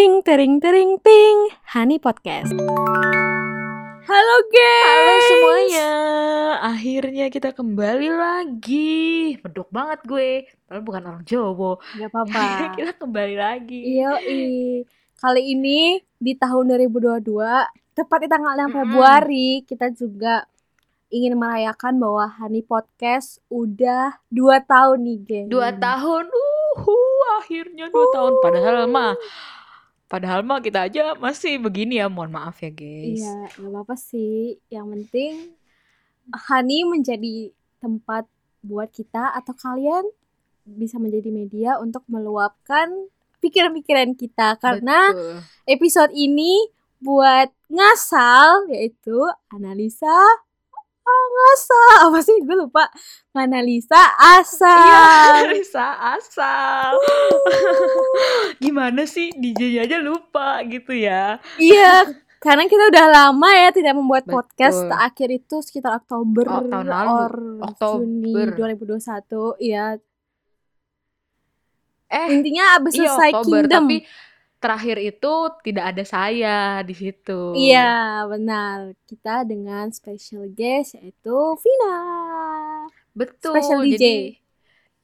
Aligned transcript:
ting 0.00 0.24
tering 0.24 0.56
tering 0.64 0.96
ting 1.04 1.52
Hani 1.76 2.00
Podcast. 2.00 2.56
Halo 4.08 4.36
guys. 4.48 4.96
Halo 4.96 5.14
semuanya, 5.28 5.92
akhirnya 6.72 7.28
kita 7.28 7.52
kembali 7.52 8.08
lagi. 8.08 9.36
Medok 9.44 9.68
banget 9.68 10.00
gue, 10.08 10.48
padahal 10.64 10.84
bukan 10.88 11.02
orang 11.04 11.24
Jawa. 11.28 11.76
Gak 12.00 12.16
apa-apa. 12.16 12.40
kita 12.80 12.96
kembali 12.96 13.36
lagi. 13.36 14.00
Iya, 14.00 14.16
kali 15.20 15.42
ini 15.52 16.00
di 16.16 16.32
tahun 16.32 16.80
2022, 16.80 17.20
tepat 17.92 18.18
di 18.24 18.28
tanggal 18.32 18.56
6 18.56 18.56
Mm-mm. 18.56 18.72
Februari, 18.72 19.68
kita 19.68 19.92
juga 19.92 20.48
ingin 21.12 21.36
merayakan 21.36 22.00
bahwa 22.00 22.24
Hani 22.40 22.64
Podcast 22.64 23.44
udah 23.52 24.16
2 24.32 24.64
tahun 24.64 24.96
nih, 25.04 25.18
geng. 25.28 25.46
Dua 25.52 25.76
tahun, 25.76 26.24
uhu, 26.32 26.96
akhirnya 27.44 27.92
dua 27.92 28.06
tahun. 28.16 28.32
Padahal 28.40 28.88
mah, 28.88 29.12
padahal 30.10 30.42
mah 30.42 30.58
kita 30.58 30.90
aja 30.90 31.14
masih 31.14 31.62
begini 31.62 32.02
ya. 32.02 32.10
Mohon 32.10 32.34
maaf 32.34 32.58
ya 32.58 32.74
guys. 32.74 33.22
Iya, 33.22 33.38
gak 33.54 33.70
apa-apa 33.70 33.94
sih. 33.94 34.58
Yang 34.66 34.86
penting 34.98 35.32
Hani 36.30 36.78
menjadi 36.86 37.54
tempat 37.78 38.26
buat 38.60 38.90
kita 38.90 39.32
atau 39.38 39.54
kalian 39.56 40.04
bisa 40.66 41.00
menjadi 41.00 41.30
media 41.32 41.70
untuk 41.80 42.04
meluapkan 42.10 42.90
pikiran-pikiran 43.40 44.12
kita 44.14 44.60
karena 44.60 45.10
Betul. 45.16 45.40
episode 45.64 46.12
ini 46.12 46.68
buat 47.00 47.48
ngasal 47.72 48.68
yaitu 48.68 49.16
analisa 49.48 50.12
ah, 51.10 51.24
ngasal 51.30 51.88
apa 52.04 52.18
sih 52.20 52.36
gue 52.38 52.56
lupa 52.56 52.84
analisa 53.32 53.98
Iya, 53.98 54.38
asal 54.38 55.34
Risa 55.48 55.88
asal. 56.14 56.92
Gimana 58.56 59.02
sih 59.04 59.30
DJ 59.32 59.82
aja 59.82 59.98
lupa 59.98 60.60
gitu 60.64 60.92
ya. 60.92 61.38
iya 61.56 62.06
karena 62.38 62.64
kita 62.64 62.88
udah 62.88 63.06
lama 63.06 63.50
ya 63.52 63.68
tidak 63.68 63.92
membuat 63.92 64.24
Betul. 64.24 64.34
podcast 64.38 64.78
terakhir 64.82 65.28
itu 65.30 65.56
sekitar 65.60 65.92
Oktober 65.94 66.44
Oh, 66.46 66.64
tahun 66.64 66.86
lalu. 66.86 67.12
or 67.12 67.32
Juni 67.76 68.32
Oktober. 68.32 68.46
2021 69.58 69.60
iya 69.60 69.84
Eh, 72.08 72.26
intinya 72.28 72.74
abis 72.74 72.92
iya 72.92 73.06
selesai 73.06 73.30
Oktober, 73.36 73.46
Kingdom 73.62 73.84
tapi 73.86 73.96
terakhir 74.60 74.96
itu 75.00 75.32
tidak 75.64 75.84
ada 75.96 76.04
saya 76.04 76.56
di 76.84 76.94
situ. 76.94 77.56
iya 77.56 78.22
benar 78.28 78.92
kita 79.08 79.48
dengan 79.48 79.88
special 79.90 80.52
guest 80.52 80.94
yaitu 81.00 81.36
Vina 81.58 81.96
Betul. 83.14 83.58
Special 83.58 83.80
DJ. 83.82 83.94
Jadi 83.96 84.14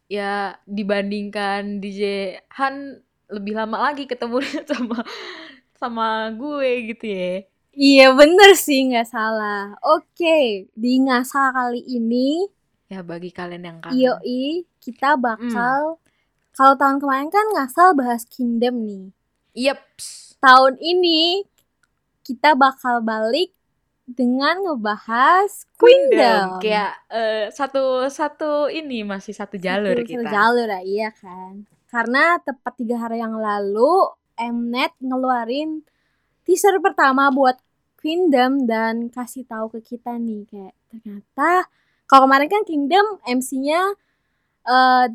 ya 0.06 0.54
dibandingkan 0.70 1.82
DJ 1.82 2.02
Han 2.54 3.02
lebih 3.26 3.58
lama 3.58 3.90
lagi 3.90 4.06
ketemu 4.06 4.38
sama 4.70 5.02
sama 5.76 6.30
gue 6.32 6.94
gitu 6.94 7.06
ya. 7.10 7.32
Iya 7.76 8.06
bener 8.16 8.56
sih 8.56 8.88
nggak 8.88 9.08
salah. 9.10 9.76
Oke 9.84 10.70
di 10.72 10.92
ngasal 11.02 11.52
kali 11.52 11.82
ini 11.84 12.48
Ya 12.86 13.02
bagi 13.02 13.34
kalian 13.34 13.66
yang 13.66 13.78
kangen. 13.82 13.98
Yoi 13.98 14.62
kita 14.78 15.18
bakal 15.18 15.98
kalau 16.54 16.74
tahun 16.78 17.02
kemarin 17.02 17.28
kan 17.28 17.46
ngasal 17.52 17.98
bahas 17.98 18.22
Kingdom 18.30 18.86
nih. 18.86 19.15
Yeps. 19.56 20.36
Tahun 20.36 20.76
ini 20.76 21.40
kita 22.20 22.52
bakal 22.52 23.00
balik 23.00 23.56
dengan 24.04 24.60
ngebahas 24.62 25.64
Queendom. 25.74 26.60
Kayak 26.60 26.92
eh, 27.08 27.48
satu 27.50 28.06
satu 28.06 28.68
ini 28.68 29.02
masih 29.02 29.32
satu 29.32 29.56
jalur 29.56 29.96
Satu- 29.96 30.06
kita. 30.06 30.22
satu 30.22 30.30
jalur 30.30 30.68
ya, 30.68 30.80
iya 30.84 31.10
kan. 31.10 31.64
Karena 31.88 32.36
tepat 32.38 32.72
tiga 32.76 33.00
hari 33.00 33.18
yang 33.18 33.34
lalu 33.34 34.12
Mnet 34.36 34.92
ngeluarin 35.00 35.80
teaser 36.44 36.76
pertama 36.78 37.32
buat 37.32 37.56
Kingdom 37.96 38.68
dan 38.68 39.08
kasih 39.08 39.42
tahu 39.42 39.72
ke 39.72 39.96
kita 39.96 40.14
nih 40.14 40.44
kayak 40.46 40.74
ternyata 40.86 41.66
kalau 42.06 42.28
kemarin 42.28 42.46
kan 42.46 42.62
Kingdom 42.62 43.18
MC-nya 43.24 43.96
eh 44.62 45.06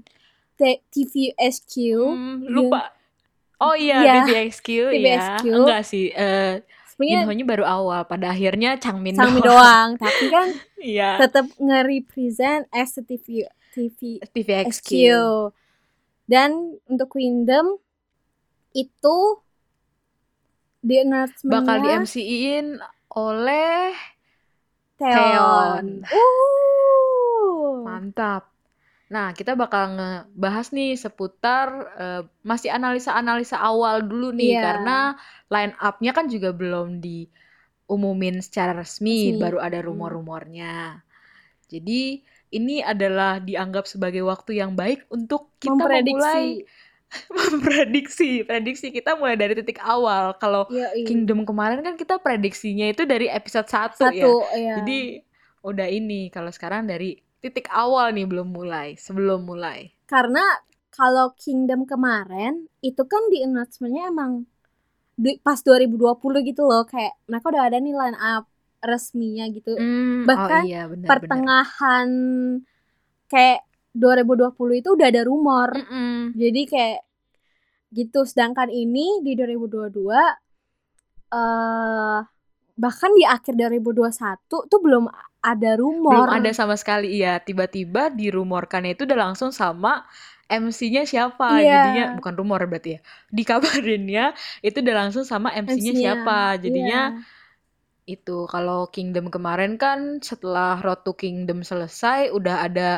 T- 0.54 0.82
TVSQ 0.90 1.74
Hmm, 1.96 2.44
lupa. 2.44 2.92
Oh 3.62 3.78
iya, 3.78 4.02
Iya, 4.02 4.14
TVXQ, 4.26 4.68
ya. 4.68 4.90
TVXQ. 4.90 5.46
Enggak 5.54 5.82
sih. 5.86 6.10
Eh 6.10 6.66
sebenarnya 6.90 7.18
Inhonya 7.24 7.46
baru 7.46 7.66
awal. 7.66 8.02
Pada 8.10 8.34
akhirnya 8.34 8.76
Changmin 8.82 9.14
Sangmi 9.14 9.38
doang. 9.40 9.94
doang 9.96 10.02
tapi 10.02 10.26
kan 10.28 10.48
Iya. 10.82 11.22
tetap 11.22 11.46
nge-represent 11.62 12.66
as 12.74 12.98
TV 12.98 13.46
TV 13.72 14.18
TVXQ. 14.26 14.82
SQ. 14.82 14.92
Dan 16.26 16.76
untuk 16.90 17.14
Kingdom 17.14 17.78
itu 18.74 19.18
di 20.82 20.98
Bakal 21.46 21.78
di 21.86 21.90
MC-in 22.02 22.82
oleh 23.14 23.94
Teon. 24.98 26.02
Teon. 26.02 26.08
Uh. 26.10 27.82
Mantap. 27.86 28.51
Nah, 29.12 29.36
kita 29.36 29.60
bakal 29.60 30.00
ngebahas 30.00 30.72
nih 30.72 30.96
seputar 30.96 31.68
eh, 32.00 32.22
masih 32.42 32.72
analisa-analisa 32.72 33.60
awal 33.60 34.00
dulu 34.02 34.32
nih 34.32 34.56
Iya. 34.56 34.62
karena 34.64 34.98
line 35.52 35.76
up-nya 35.78 36.12
kan 36.16 36.32
juga 36.32 36.56
belum 36.56 37.04
diumumin 37.04 38.40
secara 38.40 38.72
resmi, 38.72 39.36
Resmi. 39.36 39.42
baru 39.42 39.60
ada 39.60 39.84
Hmm. 39.84 39.92
rumor-rumornya. 39.92 41.04
Jadi, 41.68 42.24
ini 42.52 42.80
adalah 42.80 43.40
dianggap 43.40 43.84
sebagai 43.84 44.24
waktu 44.24 44.60
yang 44.60 44.76
baik 44.76 45.08
untuk 45.08 45.56
kita 45.60 45.76
Memprediksi. 45.76 46.12
memulai 46.16 46.48
memprediksi. 47.36 48.32
Prediksi 48.44 48.88
kita 48.90 49.16
mulai 49.16 49.36
dari 49.36 49.56
titik 49.56 49.80
awal. 49.80 50.36
Kalau 50.36 50.68
Yoi. 50.68 51.04
Kingdom 51.04 51.44
kemarin 51.44 51.84
kan 51.84 51.96
kita 51.96 52.20
prediksinya 52.20 52.88
itu 52.88 53.04
dari 53.04 53.28
episode 53.28 53.68
1 53.68 53.92
ya. 54.08 54.24
Satu, 54.24 54.34
ya. 54.56 54.76
Jadi 54.80 55.20
udah 55.62 55.88
ini 55.88 56.32
kalau 56.32 56.50
sekarang 56.50 56.88
dari 56.88 57.20
titik 57.42 57.68
awal 57.74 58.14
nih 58.14 58.30
belum 58.30 58.54
mulai, 58.54 58.96
sebelum 58.96 59.44
mulai. 59.50 59.92
Karena 60.06 60.42
kalau 60.94 61.34
Kingdom 61.34 61.90
kemarin 61.90 62.70
itu 62.86 63.02
kan 63.10 63.24
di 63.34 63.42
announcement-nya 63.42 64.14
emang 64.14 64.46
di, 65.18 65.42
pas 65.42 65.58
2020 65.60 66.48
gitu 66.48 66.62
loh 66.66 66.86
kayak 66.86 67.18
mereka 67.26 67.46
udah 67.50 67.64
ada 67.68 67.78
nih 67.82 67.96
line 67.98 68.20
up 68.22 68.46
resminya 68.82 69.46
gitu. 69.50 69.74
Hmm, 69.78 70.26
Bahkan 70.30 70.62
oh 70.62 70.70
iya 70.70 70.86
benar. 70.90 71.08
Pertengahan 71.10 72.10
kayak 73.30 73.62
2020 73.98 74.82
itu 74.82 74.90
udah 74.94 75.08
ada 75.10 75.22
rumor. 75.26 75.70
Mm-mm. 75.74 76.38
Jadi 76.38 76.62
kayak 76.70 77.02
gitu 77.92 78.24
sedangkan 78.24 78.72
ini 78.72 79.20
di 79.20 79.36
2022 79.36 79.92
eh 81.32 82.20
bahkan 82.76 83.12
di 83.14 83.24
akhir 83.28 83.54
2021 83.56 84.48
tuh 84.48 84.80
belum 84.80 85.06
ada 85.42 85.72
rumor. 85.82 86.12
Belum 86.12 86.28
ada 86.38 86.50
sama 86.54 86.76
sekali 86.82 87.08
iya, 87.22 87.40
tiba-tiba 87.48 88.12
dirumorkannya 88.20 88.94
itu 88.96 89.04
udah 89.08 89.20
langsung 89.32 89.50
sama 89.56 90.06
MC-nya 90.52 91.04
siapa. 91.08 91.46
Iya. 91.50 91.72
Jadinya 91.72 92.04
bukan 92.18 92.34
rumor 92.40 92.62
berarti 92.70 92.90
ya. 92.98 93.00
Dikabarinnya 93.38 94.36
itu 94.66 94.78
udah 94.84 94.96
langsung 95.08 95.24
sama 95.32 95.50
MC-nya 95.56 95.94
MC-nya, 95.96 96.02
siapa. 96.02 96.60
Jadinya 96.64 97.00
Iya. 97.16 97.24
itu 98.16 98.38
kalau 98.54 98.80
Kingdom 98.96 99.26
kemarin 99.36 99.74
kan 99.84 100.00
setelah 100.30 100.82
Road 100.86 101.00
to 101.08 101.14
Kingdom 101.22 101.60
selesai 101.70 102.20
udah 102.38 102.56
ada 102.68 102.90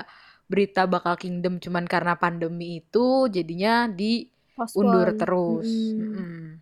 berita 0.52 0.82
bakal 0.94 1.14
Kingdom 1.24 1.54
cuman 1.64 1.86
karena 1.94 2.14
pandemi 2.24 2.66
itu 2.82 3.28
jadinya 3.36 3.88
diundur 4.00 5.08
terus. 5.22 5.70
Mm-mm. 6.00 6.18
Mm-mm. 6.18 6.62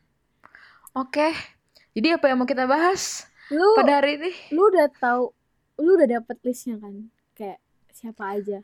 Oke. 0.95 1.27
Jadi 1.95 2.07
apa 2.15 2.25
yang 2.31 2.37
mau 2.43 2.49
kita 2.49 2.65
bahas 2.67 3.27
Lu 3.57 3.69
pada 3.75 3.99
hari 3.99 4.11
ini? 4.19 4.31
lu 4.53 4.61
udah 4.71 4.87
tahu 5.01 5.23
lu 5.81 5.97
udah 5.97 6.21
dapet 6.21 6.37
listnya 6.45 6.77
kan? 6.77 7.09
Kayak 7.33 7.59
siapa 7.91 8.23
aja 8.37 8.57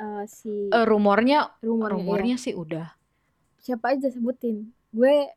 eh, 0.00 0.24
si 0.24 0.70
Eh, 0.70 0.84
rumornya 0.86 1.50
rumornya, 1.60 1.92
rumornya 1.98 2.36
iya. 2.38 2.44
sih 2.46 2.54
udah. 2.56 2.86
Siapa 3.60 3.92
aja 3.92 4.08
sebutin. 4.08 4.70
Gue 4.88 5.28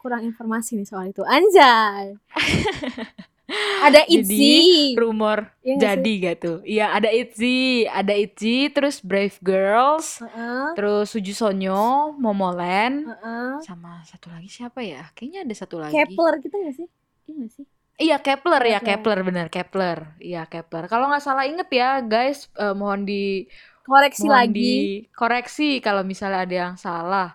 kurang 0.00 0.24
informasi 0.24 0.74
nih 0.80 0.88
soal 0.88 1.12
itu. 1.12 1.22
Anjay. 1.22 2.16
ada 3.86 4.00
Jadi, 4.06 4.14
Itzy. 4.24 4.56
Rumor 4.96 5.52
Iya 5.60 5.74
nggak 5.76 5.94
jadi 6.00 6.12
gak 6.24 6.36
tuh? 6.40 6.56
Iya, 6.64 6.86
ada 6.96 7.08
ITZY, 7.12 7.58
ada 7.90 8.14
ITZY, 8.16 8.56
terus 8.72 8.96
Brave 9.02 9.36
Girls, 9.44 10.22
Heeh. 10.22 10.66
terus 10.78 11.12
Suju 11.12 11.34
Sonyo, 11.36 12.14
Momoland, 12.16 13.04
Heeh. 13.12 13.50
sama 13.66 14.00
satu 14.08 14.30
lagi 14.32 14.48
siapa 14.48 14.80
ya? 14.80 15.10
Kayaknya 15.12 15.40
ada 15.44 15.54
satu 15.54 15.76
lagi. 15.82 15.92
Kepler 15.92 16.34
kita 16.40 16.56
gak 16.64 16.74
sih? 16.80 16.88
Iya 17.28 17.32
gak 17.44 17.52
sih? 17.52 17.64
Iya 18.02 18.18
Kepler 18.18 18.62
ya 18.66 18.80
Kepler. 18.80 19.18
Bener 19.22 19.46
Kepler 19.46 19.98
iya 20.18 20.42
Kepler 20.44 20.84
kalau 20.86 21.06
nggak 21.06 21.22
salah 21.22 21.46
inget 21.46 21.70
ya 21.70 22.02
guys 22.02 22.50
eh, 22.54 22.74
mohon 22.74 23.02
di 23.02 23.46
Koreksi 23.82 24.26
mohon 24.26 24.38
lagi. 24.38 24.58
dikoreksi 25.06 25.78
kalau 25.78 26.02
misalnya 26.02 26.42
ada 26.42 26.56
yang 26.60 26.74
salah 26.76 27.34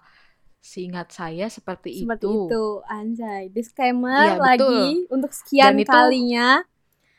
seingat 0.57 1.07
saya 1.09 1.47
seperti, 1.47 2.03
Seperti 2.03 2.23
itu, 2.23 2.43
itu. 2.45 2.65
Anjay. 2.85 3.47
Disclaimer 3.49 4.11
Iya, 4.11 4.35
betul. 4.35 4.43
lagi 4.43 4.83
untuk 5.07 5.31
sekian 5.31 5.75
Dan 5.75 5.83
itu- 5.83 5.91
kalinya. 5.91 6.49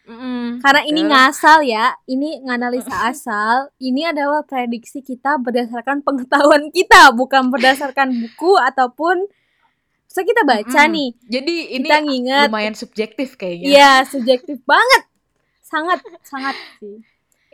Mm-mm, 0.05 0.61
Karena 0.61 0.83
ini 0.85 1.01
ngasal 1.05 1.61
ya. 1.63 1.93
Ini 2.05 2.41
nganalisa 2.43 3.09
asal. 3.09 3.69
Ini 3.79 4.13
adalah 4.13 4.41
prediksi 4.43 5.01
kita 5.01 5.37
berdasarkan 5.37 6.01
pengetahuan 6.01 6.73
kita, 6.73 7.13
bukan 7.13 7.49
berdasarkan 7.49 8.09
buku 8.21 8.57
ataupun 8.59 9.29
So 10.09 10.21
kita 10.29 10.43
baca 10.51 10.81
Mm-mm. 10.81 10.93
nih, 10.95 11.11
Jadi 11.35 11.55
ini 11.77 11.89
kita 11.89 11.95
nginget. 12.05 12.51
lumayan 12.51 12.75
subjektif 12.81 13.29
kayaknya. 13.41 13.73
Iya, 13.73 13.91
subjektif 14.13 14.59
banget. 14.71 15.03
Sangat, 15.71 16.01
sangat 16.31 16.57
sih. 16.81 16.97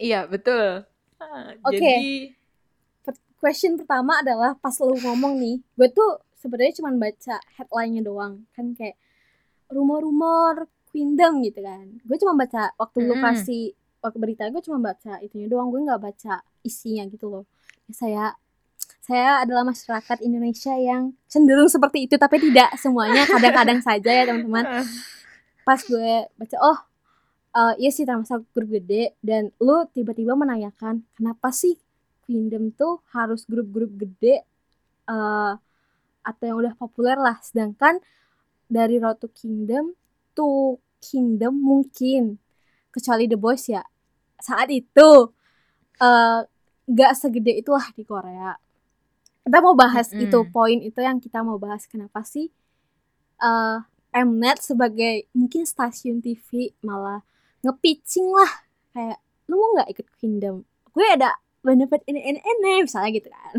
Iya, 0.05 0.27
betul. 0.33 0.87
Oke. 1.65 1.71
Jadi 1.71 2.35
Per- 3.05 3.21
Question 3.41 3.77
pertama 3.81 4.13
adalah 4.23 4.51
pas 4.63 4.77
lu 4.81 4.97
ngomong 5.05 5.35
nih, 5.43 5.57
gue 5.79 5.89
tuh 5.99 6.11
sebenarnya 6.41 6.75
cuma 6.81 6.91
baca 7.05 7.37
headline-nya 7.57 8.03
doang. 8.11 8.35
Kan 8.57 8.67
kayak 8.79 8.97
rumor-rumor 9.77 10.55
Queendom 10.91 11.35
gitu 11.47 11.61
kan. 11.69 11.87
Gue 12.09 12.17
cuma 12.23 12.35
baca 12.43 12.63
waktu 12.83 12.99
lu 13.09 13.17
Mm-mm. 13.17 13.25
kasih 13.27 13.65
waktu 14.05 14.19
berita 14.23 14.43
gue 14.55 14.63
cuma 14.69 14.79
baca 14.89 15.13
itunya 15.27 15.49
doang, 15.53 15.69
gue 15.75 15.81
nggak 15.87 16.03
baca 16.09 16.35
isinya 16.69 17.05
gitu 17.13 17.27
loh. 17.33 17.45
Ya, 17.89 17.93
saya 18.03 18.25
saya 19.05 19.45
adalah 19.45 19.69
masyarakat 19.69 20.25
Indonesia 20.25 20.73
yang 20.81 21.13
cenderung 21.29 21.69
seperti 21.69 22.09
itu 22.09 22.17
tapi 22.17 22.41
tidak 22.41 22.73
semuanya 22.81 23.29
kadang-kadang 23.29 23.85
saja 23.89 24.09
ya 24.09 24.25
teman-teman. 24.33 24.81
Ah, 24.81 24.87
pas 25.61 25.77
gue 25.85 26.25
baca 26.41 26.57
oh 26.65 26.79
eh 27.55 27.75
iya 27.85 27.91
sih 27.93 28.09
termasuk 28.09 28.49
grup 28.57 28.73
gede. 28.81 29.13
Dan 29.21 29.53
lu 29.61 29.85
tiba-tiba 29.93 30.33
menanyakan 30.33 31.05
kenapa 31.13 31.53
sih 31.53 31.77
Queendom 32.25 32.73
tuh 32.73 33.05
harus 33.13 33.45
grup-grup 33.45 33.93
gede 34.01 34.41
eh 35.13 35.53
atau 36.25 36.45
yang 36.49 36.57
udah 36.65 36.73
populer 36.73 37.21
lah? 37.21 37.37
Sedangkan 37.45 38.01
dari 38.73 38.97
Road 38.97 39.21
to 39.21 39.29
Kingdom 39.29 39.93
to 40.33 40.81
Kingdom 41.05 41.61
mungkin 41.61 42.41
kecuali 42.89 43.29
The 43.29 43.37
Boys 43.37 43.69
ya 43.69 43.85
saat 44.41 44.73
itu 44.73 45.29
eh 46.01 46.41
gak 46.85 47.13
segede 47.17 47.53
itulah 47.61 47.85
di 47.93 48.05
Korea 48.09 48.64
kita 49.45 49.59
mau 49.65 49.75
bahas 49.77 50.09
Mm-mm. 50.13 50.25
itu 50.25 50.39
poin 50.49 50.79
itu 50.81 51.01
yang 51.01 51.19
kita 51.21 51.41
mau 51.45 51.57
bahas 51.61 51.85
kenapa 51.89 52.25
sih 52.25 52.49
eh 53.45 53.79
Mnet 54.15 54.63
sebagai 54.63 55.27
mungkin 55.35 55.67
stasiun 55.67 56.23
TV 56.23 56.71
malah 56.87 57.21
ngepitching 57.67 58.31
lah 58.31 58.53
kayak 58.95 59.19
lu 59.51 59.55
mau 59.59 59.71
nggak 59.81 59.91
ikut 59.93 60.07
Kingdom 60.21 60.63
gue 60.95 61.07
ada 61.07 61.35
benefit 61.65 62.03
ini 62.07 62.21
ini 62.23 62.41
ini 62.41 62.73
misalnya 62.87 63.11
gitu 63.11 63.29
kan 63.29 63.55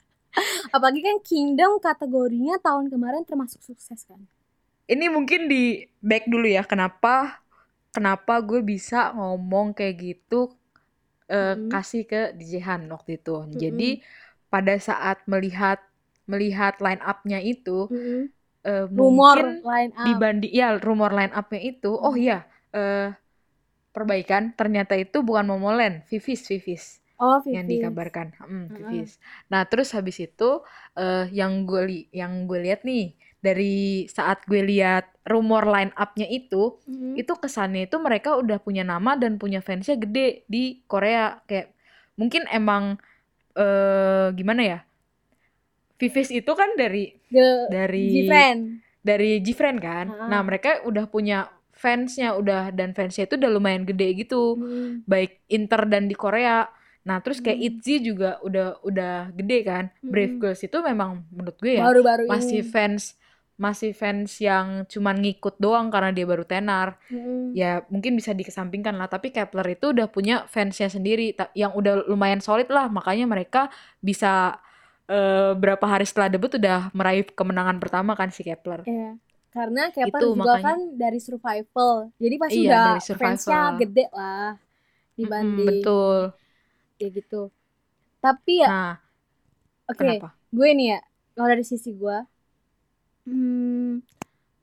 apalagi 0.76 1.00
kan 1.04 1.16
Kingdom 1.20 1.76
kategorinya 1.82 2.56
tahun 2.62 2.88
kemarin 2.88 3.22
termasuk 3.28 3.60
sukses 3.64 4.06
kan 4.06 4.20
ini 4.90 5.06
mungkin 5.08 5.46
di 5.46 5.86
back 6.02 6.26
dulu 6.28 6.46
ya. 6.46 6.62
Kenapa 6.66 7.40
kenapa 7.94 8.40
gue 8.44 8.60
bisa 8.64 9.12
ngomong 9.16 9.76
kayak 9.76 9.96
gitu 10.00 10.52
eh, 11.30 11.56
Mm-mm. 11.56 11.70
kasih 11.72 12.02
ke 12.08 12.20
DJ 12.36 12.52
Han 12.66 12.82
waktu 12.92 13.20
itu. 13.20 13.36
Jadi 13.54 13.90
pada 14.52 14.74
saat 14.88 15.18
melihat 15.32 15.78
melihat 16.30 16.74
line 16.84 17.02
up-nya 17.02 17.38
itu 17.42 17.90
eh, 18.68 18.86
rumor 18.98 19.38
mungkin 19.38 19.46
line 19.68 19.92
up 19.96 20.24
dibanding 20.30 20.52
ya 20.52 20.68
rumor 20.86 21.10
line 21.18 21.32
up-nya 21.34 21.60
itu 21.62 21.90
oh 21.92 22.14
Mhm. 22.14 22.18
iya 22.18 22.38
eh 22.76 23.08
perbaikan 23.92 24.56
ternyata 24.56 24.94
itu 24.96 25.20
bukan 25.20 25.44
Momoland, 25.52 26.04
Vivis 26.08 26.42
Vivis 26.48 26.84
oh 27.20 27.40
yang 27.52 27.68
dikabarkan. 27.68 28.32
Hmm. 28.40 28.66
Vivis. 28.72 29.20
Nah, 29.52 29.68
terus 29.68 29.92
habis 29.96 30.16
itu 30.22 30.64
eh 30.96 31.26
yang 31.32 31.68
gue 31.68 31.82
li 31.88 31.98
yang 32.14 32.48
gue 32.48 32.58
lihat 32.64 32.80
nih 32.88 33.12
dari 33.44 34.08
saat 34.08 34.44
gue 34.48 34.62
lihat 34.64 35.12
rumor 35.28 35.68
line 35.68 35.92
up-nya 35.98 36.24
itu, 36.30 36.80
Mhm. 36.86 37.14
itu 37.20 37.32
kesannya 37.36 37.88
itu 37.90 37.96
mereka 38.00 38.40
udah 38.40 38.58
punya 38.64 38.82
nama 38.86 39.12
dan 39.20 39.36
punya 39.36 39.60
fansnya 39.60 39.96
gede 40.00 40.48
di 40.48 40.80
Korea. 40.88 41.42
Kayak 41.44 41.76
mungkin 42.16 42.48
emang 42.48 42.96
eh 43.56 44.26
gimana 44.38 44.62
ya? 44.64 44.78
Vivis 46.00 46.28
itu 46.34 46.52
kan 46.60 46.74
dari 46.74 47.14
The 47.32 47.46
dari 47.68 48.08
Gfriend 48.12 48.62
dari 49.02 49.38
Gfriend 49.42 49.78
kan. 49.82 50.06
Heeh. 50.10 50.28
Nah, 50.30 50.40
mereka 50.46 50.82
udah 50.86 51.06
punya 51.10 51.50
fansnya 51.72 52.36
udah 52.38 52.70
dan 52.74 52.94
fansnya 52.94 53.26
itu 53.26 53.34
udah 53.40 53.50
lumayan 53.50 53.82
gede 53.88 54.08
gitu 54.26 54.58
Mhm. 54.58 55.02
baik 55.08 55.42
inter 55.50 55.82
dan 55.90 56.06
di 56.10 56.14
Korea. 56.18 56.66
Nah, 57.08 57.18
terus 57.24 57.42
kayak 57.42 57.58
Hmm. 57.58 57.66
ITZY 57.66 57.94
juga 58.02 58.30
udah 58.46 58.78
udah 58.86 59.14
gede 59.34 59.58
kan. 59.66 59.84
Brave 60.06 60.34
Mm-mm. 60.34 60.40
Girls 60.42 60.62
itu 60.62 60.78
memang 60.82 61.26
menurut 61.34 61.58
gue 61.58 61.74
ya 61.82 61.86
baru-baru 61.86 62.24
masih 62.28 62.60
ini 62.60 62.70
fans 62.72 63.18
masih 63.60 63.92
fans 63.96 64.38
yang 64.42 64.84
cuman 64.88 65.16
ngikut 65.22 65.56
doang 65.62 65.88
karena 65.92 66.10
dia 66.14 66.26
baru 66.28 66.44
tenar. 66.48 66.98
Mhm. 67.10 67.60
Ya, 67.60 67.84
mungkin 67.92 68.16
bisa 68.20 68.32
dikesampingkan 68.36 68.96
lah, 68.96 69.08
tapi 69.12 69.28
Kepler 69.34 69.76
itu 69.76 69.92
udah 69.96 70.08
punya 70.08 70.44
fansnya 70.48 70.88
sendiri 70.92 71.36
yang 71.56 71.72
udah 71.76 72.08
lumayan 72.10 72.40
solid 72.40 72.68
lah, 72.72 72.88
makanya 72.92 73.24
mereka 73.28 73.68
bisa 74.00 74.56
eh, 75.10 75.52
berapa 75.56 75.84
hari 75.86 76.04
setelah 76.08 76.28
debut 76.32 76.52
udah 76.56 76.90
meraih 76.96 77.24
kemenangan 77.28 77.78
pertama 77.82 78.12
kan 78.18 78.30
si 78.32 78.42
Kepler. 78.46 78.88
Iya. 78.88 79.02
Karena 79.54 79.80
Kepler 79.94 80.24
Itu 80.24 80.34
juga 80.36 80.52
makanya. 80.56 80.64
kan 80.64 80.78
dari 81.02 81.18
survival. 81.26 81.92
Jadi 82.22 82.34
pasti 82.42 82.58
Iya, 82.58 82.72
udah 82.72 82.82
fansnya 83.20 83.58
gede 83.78 84.02
lah 84.16 84.56
dibanding 85.18 85.86
betul. 85.86 86.32
ya 87.00 87.06
gitu. 87.16 87.36
Tapi 88.24 88.52
ya 88.64 88.68
Nah, 88.68 88.96
oke, 89.90 90.06
kenapa? 90.06 90.34
gue 90.56 90.68
nih 90.78 90.86
ya 90.92 90.98
kalau 91.34 91.48
dari 91.52 91.64
sisi 91.72 91.90
gue 92.00 92.16
hmm, 93.26 93.92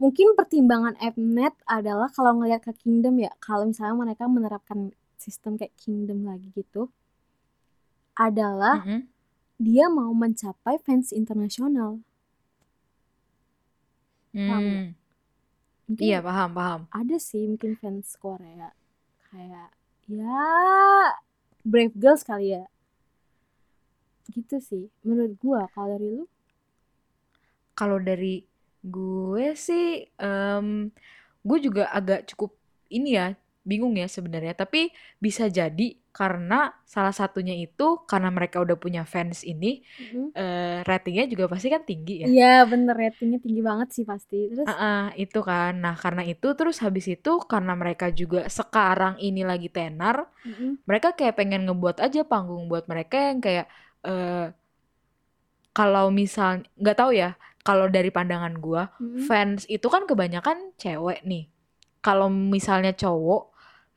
mungkin 0.01 0.27
pertimbangan 0.39 0.95
Mnet 1.17 1.56
adalah 1.77 2.09
kalau 2.15 2.31
ngelihat 2.39 2.61
ke 2.67 2.73
Kingdom 2.83 3.15
ya 3.25 3.31
kalau 3.47 3.63
misalnya 3.71 3.95
mereka 4.03 4.25
menerapkan 4.35 4.79
sistem 5.23 5.53
kayak 5.59 5.75
Kingdom 5.81 6.19
lagi 6.29 6.47
gitu 6.59 6.81
adalah 8.27 8.77
Mm-mm. 8.77 9.07
dia 9.67 9.85
mau 9.97 10.11
mencapai 10.23 10.75
fans 10.85 11.09
internasional. 11.21 11.91
Paham? 14.45 14.65
Hmm, 14.69 14.95
Mungkin 15.88 16.07
iya 16.07 16.17
paham 16.25 16.50
paham. 16.57 16.81
ada 17.00 17.17
sih 17.27 17.44
mungkin 17.51 17.73
fans 17.81 18.07
Korea 18.23 18.69
kayak 19.29 19.69
ya 20.09 20.45
Brave 21.63 21.95
Girls 21.95 22.23
kali 22.27 22.51
ya 22.55 22.63
gitu 24.35 24.55
sih 24.69 24.83
menurut 25.07 25.33
gua 25.44 25.62
kalau 25.73 25.88
dari 25.94 26.07
lu 26.17 26.23
Kalau 27.79 27.97
dari 28.09 28.33
gue 28.83 29.45
sih, 29.55 30.07
em, 30.21 30.89
gue 31.47 31.57
juga 31.63 31.89
agak 31.93 32.29
cukup 32.33 32.55
ini 32.91 33.17
ya, 33.19 33.27
bingung 33.67 33.95
ya 33.99 34.07
sebenarnya. 34.09 34.53
Tapi 34.57 34.91
bisa 35.21 35.47
jadi 35.51 35.87
karena 36.15 36.73
salah 36.87 37.13
satunya 37.15 37.55
itu 37.55 38.03
karena 38.09 38.29
mereka 38.33 38.59
udah 38.65 38.77
punya 38.79 39.03
fans 39.07 39.43
ini, 39.47 39.83
Mhm. 39.99 40.31
eh, 40.35 40.81
ratingnya 40.87 41.25
juga 41.31 41.45
pasti 41.51 41.67
kan 41.73 41.83
tinggi 41.85 42.15
ya. 42.27 42.31
Iya 42.31 42.49
bener 42.71 42.95
ratingnya 43.01 43.39
tinggi 43.43 43.61
banget 43.69 43.87
sih 43.95 44.03
pasti 44.11 44.35
terus 44.51 44.71
Ah, 44.71 45.09
itu 45.23 45.39
kan. 45.49 45.71
Nah, 45.83 45.95
karena 46.03 46.21
itu 46.31 46.48
terus 46.57 46.77
habis 46.86 47.05
itu 47.13 47.29
karena 47.51 47.74
mereka 47.81 48.05
juga 48.19 48.39
sekarang 48.57 49.13
ini 49.25 49.41
lagi 49.51 49.67
tenar, 49.75 50.15
Mhm. 50.45 50.77
mereka 50.89 51.09
kayak 51.17 51.36
pengen 51.39 51.62
ngebuat 51.67 51.98
aja 52.05 52.21
panggung 52.31 52.63
buat 52.71 52.86
mereka 52.91 53.17
yang 53.29 53.39
kayak 53.45 53.65
eh 54.07 54.45
kalau 55.77 56.09
misal 56.12 56.65
nggak 56.81 56.98
tahu 57.00 57.12
ya, 57.15 57.29
kalau 57.68 57.88
dari 57.92 58.10
pandangan 58.13 58.56
gua, 58.60 58.89
Mhm. 59.00 59.28
fans 59.28 59.68
itu 59.70 59.88
kan 59.92 60.04
kebanyakan 60.10 60.74
cewek 60.80 61.22
nih. 61.28 61.50
Kalau 62.06 62.32
misalnya 62.32 62.96
cowok, 62.96 63.42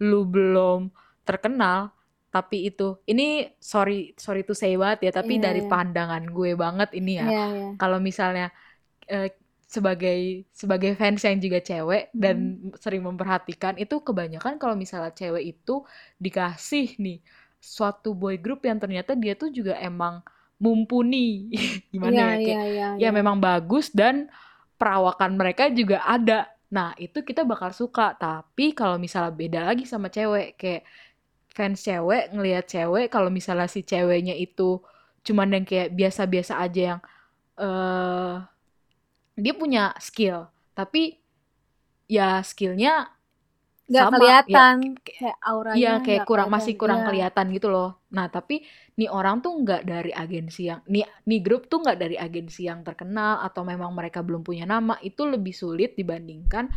lu 0.03 0.27
belum 0.27 0.91
terkenal, 1.29 1.95
tapi 2.35 2.67
itu, 2.73 2.99
ini 3.07 3.47
sorry 3.63 4.13
sorry 4.19 4.43
to 4.43 4.55
say 4.57 4.75
banget 4.75 4.99
ya, 5.11 5.13
tapi 5.23 5.39
Iya 5.39 5.43
dari 5.43 5.63
iya 5.63 5.73
pandangan 5.73 6.25
gue 6.35 6.53
banget 6.59 6.91
ini 6.99 7.23
ya. 7.23 7.29
iya 7.29 7.41
iya 7.55 7.69
Kalau 7.81 7.99
misalnya 8.03 8.51
eh, 9.09 9.31
sebagai 9.69 10.45
sebagai 10.53 10.93
fans 11.01 11.25
yang 11.25 11.41
juga 11.41 11.59
cewek 11.65 12.13
Mhm. 12.19 12.23
dan 12.23 12.61
sering 12.77 13.03
memperhatikan 13.09 13.75
itu 13.81 14.05
kebanyakan 14.05 14.61
kalau 14.61 14.77
misalnya 14.77 15.13
cewek 15.17 15.57
itu 15.57 15.81
dikasih 16.21 17.01
nih 17.01 17.19
suatu 17.63 18.13
boy 18.13 18.37
group 18.37 18.67
yang 18.69 18.77
ternyata 18.83 19.17
dia 19.17 19.33
tuh 19.39 19.49
juga 19.49 19.79
emang 19.81 20.21
mumpuni. 20.63 21.51
Gimana 21.93 22.21
iya 22.21 22.23
ya 22.23 22.37
kayak 22.45 22.61
iya 22.69 22.69
iya 22.71 22.87
ya 23.01 23.09
iya. 23.11 23.19
memang 23.19 23.37
bagus 23.43 23.91
dan 23.93 24.29
perawakan 24.81 25.33
mereka 25.41 25.69
juga 25.73 26.03
ada. 26.07 26.49
Nah 26.75 26.95
itu 27.01 27.19
kita 27.29 27.43
bakal 27.47 27.71
suka. 27.75 28.15
Tapi 28.19 28.73
kalau 28.79 28.97
misalnya 29.01 29.33
beda 29.35 29.61
lagi 29.69 29.85
sama 29.89 30.09
cewek 30.13 30.57
kayak 30.61 30.83
fans 31.57 31.79
cewek 31.85 32.33
ngelihat 32.35 32.65
cewek 32.69 33.07
kalau 33.13 33.29
misalnya 33.29 33.69
si 33.69 33.85
ceweknya 33.85 34.35
itu 34.37 34.81
cuman 35.27 35.49
yang 35.61 35.65
kayak 35.69 35.89
biasa-biasa 35.95 36.55
aja 36.65 36.81
yang 36.97 37.01
eh 37.61 38.37
dia 39.37 39.55
punya 39.57 39.93
skill 40.01 40.49
tapi 40.77 41.21
ya 42.11 42.43
skillnya 42.45 43.11
nggak 43.91 44.09
sama 44.09 44.19
ya 44.27 44.39
kelihatan 44.45 44.77
k- 45.07 45.19
kayak 45.19 45.37
auranya 45.51 45.79
Iya 45.79 46.05
kayak 46.05 46.23
kurang 46.29 46.49
kelihatan. 46.49 46.55
masih 46.55 46.75
kurang 46.81 47.01
iya. 47.01 47.07
kelihatan 47.07 47.47
gitu 47.57 47.69
loh. 47.73 47.97
Nah 48.17 48.27
tapi 48.29 48.61
nih 48.99 49.09
orang 49.09 49.41
tuh 49.45 49.53
nggak 49.65 49.83
dari 49.89 50.13
agensi 50.13 50.69
yang 50.69 50.81
nih 50.85 51.05
nih 51.29 51.41
grup 51.41 51.67
tuh 51.73 51.81
nggak 51.81 51.99
dari 52.03 52.17
agensi 52.21 52.69
yang 52.69 52.85
terkenal 52.85 53.41
atau 53.41 53.65
memang 53.65 53.91
mereka 53.97 54.21
belum 54.21 54.45
punya 54.45 54.69
nama 54.69 55.01
itu 55.01 55.25
lebih 55.25 55.55
sulit 55.57 55.97
dibandingkan 55.97 56.69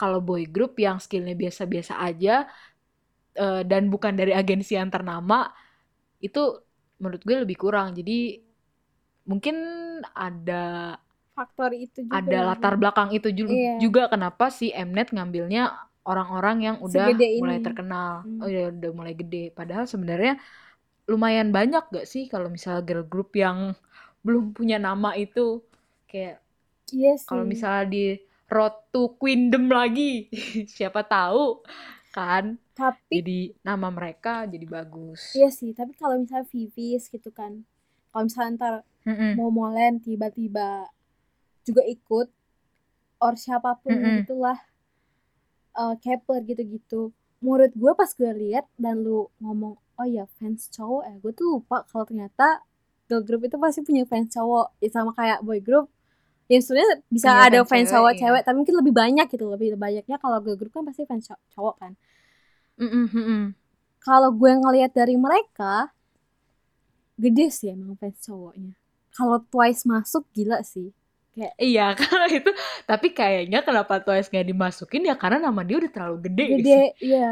kalau 0.00 0.18
boy 0.18 0.44
group 0.50 0.74
yang 0.82 0.98
skillnya 0.98 1.36
biasa-biasa 1.38 2.02
aja 2.02 2.48
eh, 3.36 3.62
dan 3.66 3.88
bukan 3.92 4.14
dari 4.18 4.32
agensi 4.34 4.74
yang 4.78 4.90
ternama 4.90 5.50
itu 6.20 6.40
menurut 7.00 7.22
gue 7.24 7.36
lebih 7.46 7.56
kurang. 7.60 7.96
Jadi 7.96 8.40
mungkin 9.28 9.56
ada 10.16 10.96
faktor 11.36 11.70
itu 11.74 12.00
juga 12.04 12.34
ada 12.34 12.38
latar 12.54 12.74
belakang 12.80 13.08
itu 13.16 13.28
ju- 13.38 13.50
Iya. 13.54 13.70
juga 13.78 14.10
kenapa 14.12 14.50
si 14.50 14.74
Mnet 14.74 15.14
ngambilnya 15.14 15.60
orang-orang 16.10 16.56
yang 16.66 16.76
udah 16.82 17.22
mulai 17.38 17.58
terkenal, 17.62 18.26
Hmm. 18.26 18.40
oh 18.42 18.48
ya 18.50 18.60
udah 18.74 18.90
mulai 18.98 19.14
gede. 19.14 19.54
Padahal 19.54 19.84
sebenarnya 19.86 20.32
lumayan 21.10 21.50
banyak 21.50 21.82
gak 21.90 22.06
sih 22.06 22.30
kalau 22.30 22.46
misalnya 22.46 22.86
girl 22.86 23.02
group 23.02 23.34
yang 23.34 23.74
belum 24.24 24.54
punya 24.54 24.78
nama 24.78 25.18
itu 25.18 25.58
kayak 26.06 26.38
iya 26.94 27.18
sih 27.18 27.26
kalau 27.26 27.42
misalnya 27.42 27.84
di 27.90 28.04
Road 28.50 28.74
to 28.94 29.14
Queendom 29.18 29.66
lagi 29.70 30.30
siapa 30.76 31.02
tahu 31.02 31.62
kan 32.10 32.58
tapi 32.74 33.22
jadi 33.22 33.40
nama 33.62 33.86
mereka 33.90 34.46
jadi 34.50 34.66
bagus. 34.66 35.34
iya 35.38 35.46
sih 35.50 35.70
tapi 35.70 35.94
kalau 35.94 36.18
misalnya 36.18 36.46
Vivis 36.50 37.06
gitu 37.06 37.30
kan 37.30 37.62
kalau 38.10 38.26
misalnya 38.26 38.50
ntar 38.58 38.74
Mm-mm. 39.06 39.38
Momoland 39.38 40.02
tiba-tiba 40.02 40.90
juga 41.62 41.82
ikut 41.86 42.28
or 43.22 43.34
siapa 43.38 43.78
pun 43.78 43.94
Mm-mm. 43.94 44.26
gitulah 44.26 44.58
eh 45.78 45.94
Kepler 46.02 46.42
gitu-gitu 46.42 47.14
menurut 47.40 47.72
gue 47.72 47.92
pas 47.94 48.10
gue 48.10 48.32
lihat 48.36 48.66
dan 48.76 49.00
lu 49.00 49.30
ngomong 49.40 49.79
oh 50.00 50.08
ya 50.16 50.24
fans 50.38 50.60
cowok 50.76 51.02
ya. 51.08 51.14
Gue 51.22 51.32
tuh 51.38 51.46
lupa 51.54 51.76
kalau 51.90 52.04
ternyata 52.10 52.46
girl 53.08 53.22
group 53.26 53.42
itu 53.48 53.56
pasti 53.64 53.80
punya 53.88 54.04
fans 54.10 54.28
cowok. 54.36 54.66
Ya 54.82 54.88
sama 54.96 55.10
kayak 55.18 55.38
boy 55.46 55.58
group. 55.66 55.86
Ya 56.52 56.58
sebenarnya 56.64 56.96
bisa 57.16 57.30
Punya 57.30 57.44
ada 57.46 57.60
fans 57.60 57.68
fans 57.70 57.88
cewek, 57.88 57.92
cowok 57.92 58.12
iya. 58.14 58.20
cewek 58.20 58.42
tapi 58.46 58.56
mungkin 58.60 58.76
lebih 58.80 58.94
banyak 59.02 59.26
gitu 59.32 59.44
lebih 59.54 59.68
banyaknya 59.84 60.16
kalau 60.22 60.38
girl 60.44 60.58
group 60.60 60.72
kan 60.76 60.84
pasti 60.88 61.02
fans 61.10 61.24
cow- 61.30 61.44
cowok 61.54 61.74
kan. 61.82 61.92
Mm-mm, 62.80 63.08
mm-mm. 63.14 63.54
kalau 64.06 64.30
gue 64.40 64.52
ngelihat 64.60 64.92
dari 64.98 65.16
mereka 65.26 65.74
gede 67.22 67.46
sih 67.52 67.68
emang 67.74 67.94
fans 68.00 68.18
cowoknya. 68.26 68.72
Kalau 69.16 69.38
Twice 69.50 69.82
masuk 69.92 70.24
gila 70.36 70.58
sih 70.72 70.88
Iya 71.56 71.94
kalau 72.00 72.26
itu. 72.28 72.50
Tapi 72.84 73.10
kayaknya 73.10 73.62
kenapa 73.62 74.00
Twice 74.00 74.28
nggak 74.28 74.48
dimasukin 74.48 75.08
ya 75.08 75.14
karena 75.14 75.48
nama 75.48 75.60
dia 75.62 75.80
udah 75.80 75.92
terlalu 75.92 76.16
gede, 76.28 76.44
sih. 76.44 76.54
gede 76.60 76.82
iya 77.00 77.28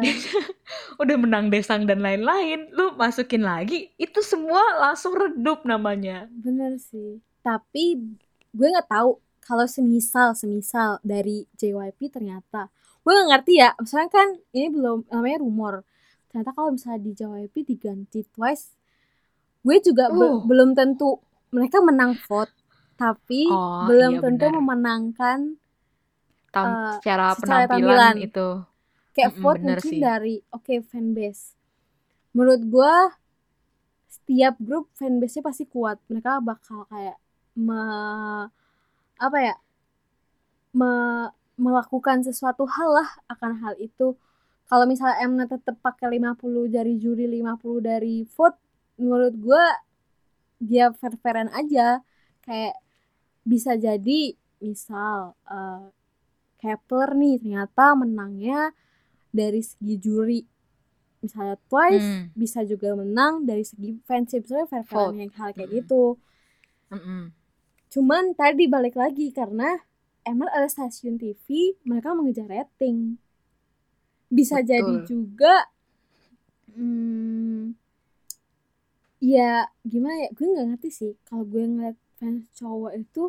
udah 1.02 1.16
menang 1.18 1.46
desang 1.48 1.84
dan 1.84 2.00
lain-lain. 2.00 2.70
Lu 2.72 2.94
masukin 2.94 3.42
lagi 3.42 3.92
itu 3.96 4.20
semua 4.22 4.60
langsung 4.78 5.12
redup 5.12 5.64
namanya. 5.64 6.30
Bener 6.30 6.78
sih. 6.78 7.20
Tapi 7.42 7.98
gue 8.48 8.66
nggak 8.68 8.88
tahu 8.88 9.18
kalau 9.42 9.64
semisal 9.64 10.32
semisal 10.32 11.00
dari 11.02 11.44
JYP 11.56 12.08
ternyata. 12.08 12.68
Gue 13.02 13.12
nggak 13.12 13.28
ngerti 13.32 13.52
ya 13.60 13.72
misalnya 13.76 14.10
kan 14.10 14.28
ini 14.52 14.68
belum 14.68 15.08
namanya 15.08 15.38
rumor. 15.40 15.74
Ternyata 16.28 16.52
kalau 16.52 16.70
misalnya 16.72 17.00
di 17.00 17.12
JYP 17.12 17.54
diganti 17.64 18.20
Twice 18.28 18.76
gue 19.58 19.76
juga 19.82 20.08
be- 20.08 20.22
Uh. 20.22 20.40
belum 20.46 20.72
tentu 20.72 21.18
mereka 21.50 21.80
menang 21.82 22.14
vote 22.28 22.52
tapi 23.00 23.42
Oh, 23.54 23.86
belum 23.86 24.12
iya 24.12 24.20
tentu 24.22 24.46
benar. 24.46 24.54
memenangkan 24.56 25.38
Tam- 26.54 26.80
Eh, 26.82 26.94
secara 26.94 27.26
secara 27.36 27.64
penampilan 27.68 28.14
itu. 28.26 28.48
Kayak 29.14 29.32
Mm-mm, 29.32 29.44
vote 29.44 29.60
bener 29.60 29.78
mungkin 29.78 29.92
sih. 29.92 30.04
dari 30.06 30.34
oke 30.56 30.74
fanbase. 30.90 31.44
Menurut 32.36 32.62
gue 32.74 32.94
setiap 34.14 34.54
grup 34.66 34.84
fanbase-nya 34.98 35.42
pasti 35.48 35.64
kuat. 35.74 35.96
Mereka 36.10 36.32
bakal 36.48 36.78
kayak 36.92 37.16
me 37.66 37.78
apa 39.18 39.38
ya 39.42 39.54
me- 40.78 41.30
melakukan 41.58 42.22
sesuatu 42.22 42.64
hal 42.70 42.88
lah 43.02 43.08
akan 43.32 43.52
hal 43.62 43.74
itu. 43.82 44.14
Kalau 44.68 44.84
misalnya 44.86 45.24
Mnet 45.26 45.50
tetap 45.58 45.76
pakai 45.82 46.06
50 46.14 46.68
dari 46.70 46.94
juri 47.02 47.24
50 47.26 47.80
dari 47.82 48.22
vote 48.36 48.58
menurut 49.00 49.34
gue 49.46 49.64
dia 50.68 50.84
fair-fairan 51.00 51.48
aja. 51.54 52.02
Kayak 52.44 52.74
bisa 53.44 53.74
jadi 53.78 54.34
misal 54.62 55.34
eh, 55.48 55.84
Kepler 56.58 57.10
nih 57.14 57.34
ternyata 57.42 57.94
menangnya 57.94 58.74
dari 59.30 59.62
segi 59.62 59.94
juri 60.00 60.40
misalnya 61.24 61.56
Twice 61.70 62.08
Hmm. 62.08 62.30
bisa 62.38 62.60
juga 62.66 62.94
menang 62.94 63.42
dari 63.48 63.64
segi 63.66 63.98
fansnya 64.06 64.38
misalnya 64.42 64.66
fair 64.70 64.84
Vote. 64.86 65.16
yang 65.18 65.32
hal 65.34 65.50
kayak 65.54 65.70
Mm-mm. 65.70 65.78
gitu 65.82 66.04
Mm-mm. 66.92 67.22
cuman 67.92 68.24
tadi 68.38 68.64
balik 68.70 68.94
lagi 69.02 69.26
karena 69.34 69.78
emang 70.26 70.48
ada 70.52 70.68
stasiun 70.68 71.16
TV 71.20 71.46
mereka 71.88 72.14
mengejar 72.14 72.46
rating 72.50 73.18
bisa 74.28 74.60
Betul. 74.60 74.68
jadi 74.70 74.94
juga 75.08 75.54
hmm, 76.76 77.74
ya 79.18 79.66
gimana 79.82 80.14
ya 80.22 80.28
gue 80.36 80.46
nggak 80.52 80.66
ngerti 80.70 80.88
sih 80.94 81.12
kalau 81.26 81.44
gue 81.52 81.62
ngeliat 81.66 81.96
fans 82.18 82.42
cowok 82.58 82.92
itu 83.02 83.20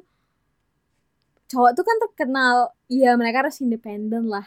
cowok 1.52 1.72
tuh 1.78 1.86
kan 1.90 1.98
terkenal 2.04 2.56
ya 3.02 3.08
mereka 3.20 3.38
harus 3.46 3.58
independen 3.66 4.24
lah. 4.34 4.46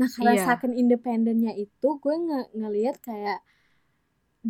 Nah 0.00 0.08
karena 0.16 0.34
Iya. 0.34 0.42
saking 0.46 0.74
independennya 0.82 1.52
itu 1.64 1.88
gue 2.02 2.14
nge 2.26 2.40
ngelihat 2.60 2.96
kayak 3.08 3.38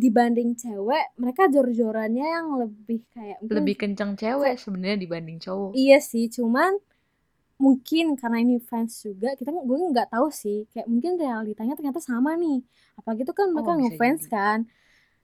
dibanding 0.01 0.49
cewek 0.61 1.05
mereka 1.21 1.43
jor-jorannya 1.53 2.25
yang 2.35 2.47
lebih 2.61 2.99
kayak 3.13 3.39
lebih 3.55 3.75
kenceng 3.81 4.11
cewek 4.21 4.53
sebenarnya 4.63 4.97
dibanding 5.03 5.37
cowok. 5.45 5.73
Iya 5.79 5.95
sih, 6.11 6.23
cuman 6.37 6.71
mungkin 7.65 8.05
karena 8.21 8.37
ini 8.43 8.55
fans 8.69 8.93
juga 9.07 9.27
kita 9.39 9.49
gue 9.69 9.77
nggak 9.93 10.07
tahu 10.13 10.27
sih. 10.43 10.55
Kayak 10.71 10.87
mungkin 10.93 11.11
realitanya 11.23 11.73
ternyata 11.79 12.01
sama 12.09 12.31
nih. 12.41 12.55
Apalagi 12.99 13.21
itu 13.25 13.33
kan 13.39 13.47
mereka 13.55 13.71
Oh, 13.71 13.77
ngefans 13.79 14.21
kan. 14.33 14.59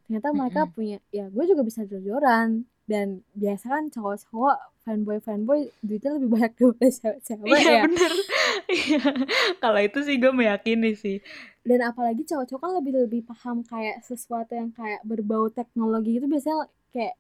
Ternyata 0.05 0.29
mereka 0.39 0.59
Mm-mm. 0.59 0.73
punya 0.75 0.95
ya 1.17 1.23
gue 1.35 1.43
juga 1.51 1.63
bisa 1.69 1.81
jor-joran 1.91 2.49
dan 2.89 3.22
biasa 3.38 3.69
kan 3.69 3.84
cowok-cowok 3.93 4.58
fanboy 4.81 5.22
fanboy 5.22 5.69
duitnya 5.86 6.17
lebih 6.17 6.29
banyak 6.34 6.53
daripada 6.58 6.89
cewek-cewek 6.89 7.48
iya 7.53 7.62
ya. 7.62 7.81
bener. 7.86 8.13
Iya. 8.69 9.01
kalau 9.62 9.79
itu 9.81 10.00
sih 10.05 10.17
gue 10.17 10.29
meyakini 10.34 10.93
sih. 10.98 11.22
Dan 11.62 11.86
apalagi 11.86 12.25
cowok-cowok 12.25 12.62
kan 12.62 12.72
lebih 12.81 12.93
lebih 13.05 13.22
paham 13.25 13.62
kayak 13.62 14.01
sesuatu 14.01 14.58
yang 14.58 14.74
kayak 14.74 15.01
berbau 15.05 15.50
teknologi 15.53 16.17
itu 16.17 16.25
biasanya 16.25 16.65
kayak 16.89 17.13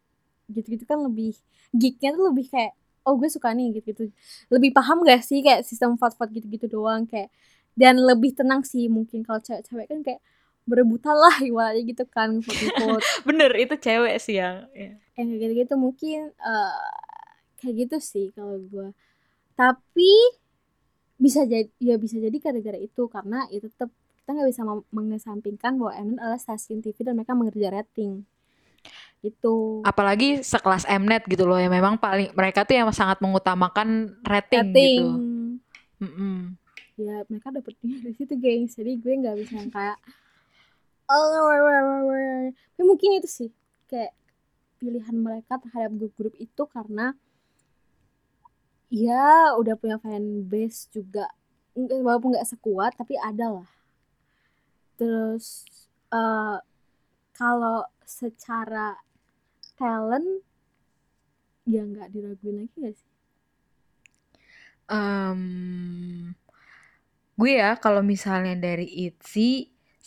gitu-gitu 0.49 0.85
kan 0.89 1.05
lebih 1.05 1.37
geeknya 1.73 2.17
tuh 2.17 2.33
lebih 2.33 2.49
kayak 2.49 2.73
oh 3.05 3.17
gue 3.17 3.29
suka 3.29 3.53
nih 3.53 3.77
gitu-gitu. 3.77 4.09
Lebih 4.49 4.73
paham 4.73 5.05
gak 5.05 5.21
sih 5.21 5.41
kayak 5.45 5.65
sistem 5.65 5.97
vote-vote 5.97 6.33
gitu-gitu 6.33 6.65
doang 6.65 7.05
kayak 7.05 7.29
dan 7.77 7.97
lebih 8.01 8.33
tenang 8.33 8.65
sih 8.65 8.89
mungkin 8.89 9.21
kalau 9.21 9.41
cewek-cewek 9.41 9.85
kan 9.89 9.99
kayak 10.01 10.21
berebutan 10.69 11.17
lah 11.17 11.35
ibaratnya 11.41 11.81
gitu 11.81 12.05
kan 12.05 12.37
vote-vote 12.45 13.01
bener 13.27 13.51
itu 13.57 13.75
cewek 13.75 14.15
sih 14.21 14.37
yang 14.37 14.69
ya. 14.77 14.93
yang 15.17 15.25
kayak 15.33 15.41
gitu-gitu 15.41 15.73
mungkin 15.75 16.29
eh, 16.37 16.85
kayak 17.57 17.75
gitu 17.89 17.97
sih 17.97 18.25
kalau 18.37 18.61
gue 18.61 18.93
tapi 19.57 20.13
bisa 21.19 21.43
jadi 21.43 21.67
ya 21.83 21.99
bisa 21.99 22.15
jadi 22.15 22.37
gara-gara 22.39 22.79
itu 22.79 23.03
karena 23.11 23.43
itu 23.51 23.67
tetap 23.67 23.91
kita 24.23 24.45
nggak 24.45 24.49
bisa 24.53 24.63
mengesampingkan 24.93 25.71
bahwa 25.81 25.93
MN 25.97 26.17
adalah 26.21 26.37
stasiun 26.37 26.85
TV 26.85 27.01
dan 27.01 27.17
mereka 27.17 27.33
mengerja 27.33 27.73
rating. 27.73 28.23
Itu 29.25 29.81
apalagi 29.83 30.45
sekelas 30.45 30.85
Mnet 30.85 31.25
gitu 31.27 31.49
loh 31.49 31.59
yang 31.59 31.73
memang 31.73 31.99
paling 31.99 32.31
mereka 32.31 32.63
tuh 32.63 32.77
yang 32.77 32.93
sangat 32.95 33.19
mengutamakan 33.19 34.15
rating, 34.23 34.69
rating. 34.71 35.01
Gitu 35.01 35.07
Mm-mm. 35.99 36.35
ya 36.95 37.25
mereka 37.27 37.51
dapetnya 37.51 37.95
dari 38.07 38.15
situ 38.15 38.33
gengs. 38.39 38.77
Jadi 38.79 39.01
gue 39.01 39.13
nggak 39.17 39.35
bisa 39.43 39.53
yang 39.59 39.71
kayak 39.73 39.97
tapi 42.75 42.81
mungkin 42.89 43.09
itu 43.19 43.27
sih 43.37 43.49
kayak 43.89 44.11
pilihan 44.81 45.17
mereka 45.25 45.53
terhadap 45.63 45.91
grup-grup 45.99 46.35
itu 46.39 46.63
karena 46.75 47.15
ya 49.05 49.53
udah 49.59 49.75
punya 49.81 49.97
fanbase 50.03 50.79
juga 50.95 51.25
Nggak- 51.79 52.01
walaupun 52.05 52.29
nggak 52.35 52.49
sekuat 52.51 52.91
tapi 52.99 53.15
ada 53.29 53.47
lah. 53.61 53.69
Terus 54.99 55.45
eh 56.13 56.57
kalau 57.37 57.79
secara 58.05 58.87
talent 59.79 60.43
ya 61.73 61.81
nggak 61.89 62.07
diraguin 62.13 62.55
lagi 62.59 62.75
gak 62.83 62.95
sih? 62.99 63.09
Em, 64.89 66.35
gue 67.39 67.51
ya 67.61 67.69
kalau 67.83 68.01
misalnya 68.13 68.53
dari 68.65 68.85
ITZY 69.05 69.47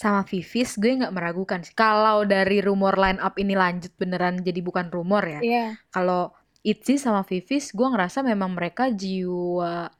sama 0.02 0.26
Vivis 0.26 0.74
gue 0.74 0.98
nggak 0.98 1.14
meragukan 1.14 1.62
sih. 1.62 1.70
Kalau 1.78 2.26
dari 2.26 2.58
rumor 2.58 2.98
line 2.98 3.22
up 3.22 3.38
ini 3.38 3.54
lanjut 3.54 3.94
beneran 3.94 4.42
jadi 4.42 4.58
bukan 4.58 4.90
rumor 4.90 5.22
ya. 5.22 5.38
Iya. 5.38 5.66
Kalau 5.94 6.34
ITZY 6.66 6.98
sama 6.98 7.22
Vivis 7.22 7.70
gue 7.70 7.86
ngerasa 7.86 8.26
memang 8.26 8.54
mereka 8.58 8.90
jiwa 8.90 9.90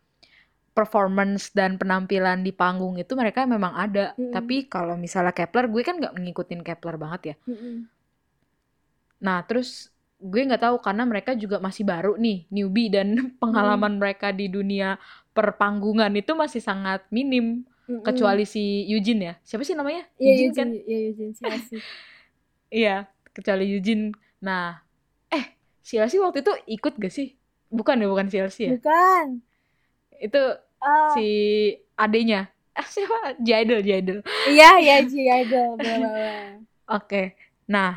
performance 0.73 1.53
dan 1.53 1.77
penampilan 1.77 2.41
di 2.41 2.51
panggung 2.51 2.97
itu 2.97 3.13
mereka 3.13 3.45
memang 3.45 3.77
ada. 3.77 4.17
Mm-mm. 4.17 4.33
tapi 4.33 4.67
kalau 4.67 4.97
misalnya 4.97 5.37
Kepler 5.37 5.69
gue 5.69 5.83
kan 5.85 6.01
nggak 6.01 6.17
ngikutin 6.17 6.61
Kepler 6.65 6.97
banget 6.97 7.23
ya. 7.23 7.37
Mm-mm. 7.45 7.77
nah 9.23 9.45
terus 9.45 9.93
gue 10.23 10.41
nggak 10.49 10.63
tahu 10.65 10.77
karena 10.81 11.05
mereka 11.05 11.37
juga 11.37 11.61
masih 11.61 11.85
baru 11.85 12.17
nih 12.17 12.49
newbie 12.49 12.89
dan 12.89 13.13
pengalaman 13.43 14.01
mereka 14.01 14.33
di 14.33 14.49
dunia 14.49 14.97
perpanggungan 15.37 16.11
itu 16.17 16.33
masih 16.33 16.65
sangat 16.65 17.05
minim 17.13 17.69
Mm-mm. 17.89 18.03
kecuali 18.07 18.45
si 18.49 18.87
Eugene 18.91 19.23
ya. 19.29 19.35
Siapa 19.47 19.63
sih 19.67 19.77
namanya? 19.79 20.03
Iya 20.21 20.33
Eugene 20.33 20.53
kan? 20.55 20.69
Eugene, 20.69 20.77
iya 20.89 20.99
Eugene. 21.07 21.35
Siasi. 21.39 21.77
iya 22.79 23.09
kecuali 23.35 23.65
Eugene. 23.73 24.13
Nah 24.45 24.81
eh 25.33 25.45
si 25.83 25.95
Asi 26.03 26.17
waktu 26.23 26.43
itu 26.45 26.53
ikut 26.81 26.95
gak 27.01 27.13
sih? 27.15 27.29
Bukan 27.73 28.03
ya 28.03 28.07
bukan 28.11 28.27
CLC 28.33 28.59
ya? 28.73 28.77
Bukan. 28.77 29.43
Itu 30.23 30.41
Ah, 30.81 31.15
si 31.15 31.27
adenya 31.99 32.49
ah 32.73 32.87
siapa? 32.89 33.37
Jadel 33.45 33.81
Jadel 33.85 34.19
iya 34.49 34.69
iya 34.81 34.97
bla. 35.81 36.07
Oke, 36.91 37.35
nah 37.71 37.93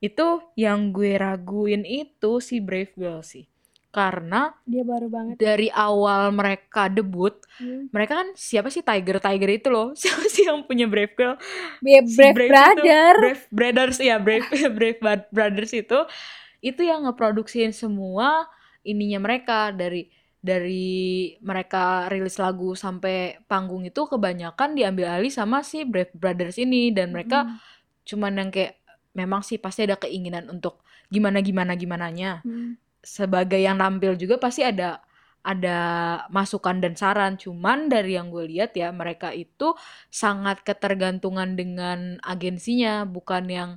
itu 0.00 0.28
yang 0.56 0.90
gue 0.96 1.12
raguin 1.20 1.82
itu 1.84 2.32
si 2.48 2.56
Brave 2.62 2.92
Girl 2.96 3.20
sih. 3.22 3.44
Karena 3.90 4.54
dia 4.66 4.82
baru 4.86 5.08
banget 5.10 5.38
dari 5.40 5.68
awal 5.74 6.30
mereka 6.30 6.86
debut, 6.86 7.34
Hmm. 7.60 7.92
mereka 7.92 8.24
kan 8.24 8.28
siapa 8.38 8.70
sih 8.72 8.80
Tiger 8.80 9.18
Tiger 9.20 9.50
itu 9.52 9.68
loh? 9.68 9.92
Siapa 10.00 10.24
sih 10.32 10.48
yang 10.48 10.64
punya 10.64 10.86
Brave 10.88 11.12
Girl? 11.18 11.36
Brave, 11.84 12.08
Si 12.08 12.22
Brave 12.22 12.36
Brave 12.36 12.56
itu, 12.56 12.82
Brother 12.82 13.14
Brave 13.16 13.42
Brothers 13.52 13.98
ya, 14.00 14.16
Brave 14.20 14.46
Brave 14.76 15.00
Brothers 15.32 15.72
itu 15.76 15.98
itu 16.60 16.82
yang 16.84 17.08
ngeproduksiin 17.08 17.72
semua 17.72 18.48
ininya 18.84 19.20
mereka 19.20 19.72
dari 19.72 20.08
dari 20.40 21.36
mereka 21.44 22.08
rilis 22.08 22.40
lagu 22.40 22.72
sampai 22.72 23.40
panggung 23.44 23.84
itu 23.84 24.08
kebanyakan 24.08 24.72
diambil 24.72 25.20
alih 25.20 25.32
sama 25.32 25.60
si 25.64 25.84
Brave 25.84 26.12
Brothers 26.16 26.56
ini 26.60 26.92
dan 26.96 27.12
mereka 27.12 27.44
Mm, 27.44 27.60
cuman 28.08 28.32
yang 28.40 28.50
kayak 28.50 28.80
memang 29.14 29.44
sih 29.44 29.60
pasti 29.60 29.84
ada 29.86 29.96
keinginan 30.00 30.48
untuk 30.48 30.80
gimana 31.12 31.44
gimana 31.44 31.76
gimananya 31.76 32.40
mm. 32.44 32.72
Sebagai 33.02 33.60
yang 33.60 33.76
tampil 33.80 34.16
juga 34.16 34.36
pasti 34.40 34.62
ada 34.64 35.00
ada 35.40 35.78
masukan 36.28 36.78
dan 36.84 36.94
saran. 36.96 37.36
Cuman 37.40 37.88
dari 37.88 38.16
yang 38.16 38.28
gue 38.28 38.44
lihat 38.48 38.76
ya 38.76 38.92
mereka 38.92 39.32
itu 39.32 39.72
sangat 40.12 40.60
ketergantungan 40.64 41.56
dengan 41.56 42.20
agensinya 42.24 43.08
bukan 43.08 43.44
yang 43.48 43.70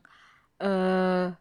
eh 0.61 1.31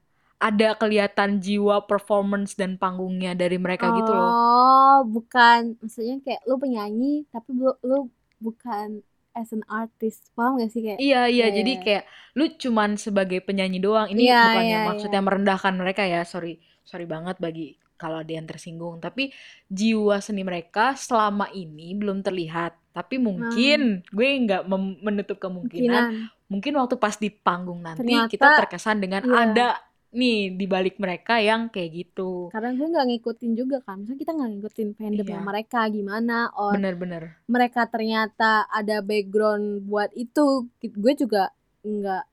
ada 0.43 0.75
kelihatan 0.75 1.39
jiwa 1.39 1.87
performance 1.87 2.59
dan 2.59 2.75
panggungnya 2.75 3.39
dari 3.39 3.63
mereka 3.63 3.95
gitu 3.95 4.11
loh. 4.11 4.35
Oh, 4.35 5.07
bukan. 5.07 5.79
Maksudnya 5.79 6.19
kayak 6.27 6.43
lu 6.51 6.59
penyanyi 6.59 7.23
tapi 7.31 7.51
lu, 7.55 7.71
lu 7.87 8.11
bukan 8.43 9.07
as 9.35 9.51
an 9.53 9.65
artist. 9.69 10.31
Paham 10.37 10.61
gak 10.61 10.71
sih 10.73 10.81
kayak? 10.85 10.99
Iya 11.01 11.29
iya 11.29 11.47
Iya, 11.51 11.57
jadi 11.63 11.73
iya. 11.77 11.83
kayak 11.83 12.05
lu 12.39 12.45
cuman 12.57 12.91
sebagai 13.01 13.41
penyanyi 13.45 13.79
doang. 13.81 14.09
Ini 14.13 14.21
Iya, 14.21 14.41
bukannya 14.41 14.69
iya, 14.69 14.89
maksudnya 14.89 15.21
merendahkan 15.25 15.75
mereka 15.77 16.03
ya. 16.05 16.23
Sorry 16.25 16.61
sorry 16.83 17.07
banget 17.07 17.39
bagi 17.39 17.79
kalau 17.97 18.21
ada 18.21 18.33
yang 18.33 18.47
tersinggung. 18.47 18.99
Tapi 18.99 19.31
jiwa 19.71 20.19
seni 20.19 20.43
mereka 20.43 20.99
selama 20.99 21.49
ini 21.55 21.95
belum 21.95 22.21
terlihat. 22.27 22.75
Tapi 22.93 23.17
mungkin 23.17 24.05
gue 24.11 24.29
nggak 24.49 24.63
menutup 25.01 25.39
kemungkinan. 25.41 26.05
Kemungkinan. 26.13 26.51
Mungkin 26.53 26.73
waktu 26.77 27.01
pas 27.01 27.17
di 27.17 27.33
panggung 27.33 27.81
nanti 27.81 28.05
Ternyata, 28.05 28.29
kita 28.29 28.49
terkesan 28.67 29.01
dengan 29.01 29.25
iya. 29.25 29.37
ada 29.49 29.67
nih 30.13 30.53
di 30.55 30.67
balik 30.69 31.01
mereka 31.01 31.41
yang 31.41 31.73
kayak 31.73 31.91
gitu. 31.93 32.53
Karena 32.53 32.71
gue 32.77 32.87
nggak 32.87 33.07
ngikutin 33.09 33.53
juga 33.57 33.77
kan. 33.81 34.05
Maksudnya 34.05 34.21
kita 34.21 34.33
nggak 34.37 34.51
ngikutin 34.53 34.89
fandomnya 34.95 35.41
Iya. 35.41 35.49
mereka 35.51 35.81
gimana. 35.89 36.37
Or 36.55 36.73
Bener-bener. 36.77 37.23
mereka 37.49 37.89
ternyata 37.89 38.69
ada 38.69 39.01
background 39.01 39.89
buat 39.89 40.13
itu. 40.15 40.69
Gue 40.85 41.13
juga 41.17 41.49
nggak 41.83 42.25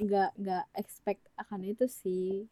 nggak 0.00 0.30
nggak 0.42 0.64
expect 0.74 1.22
akan 1.38 1.60
itu 1.64 1.86
sih. 1.86 2.50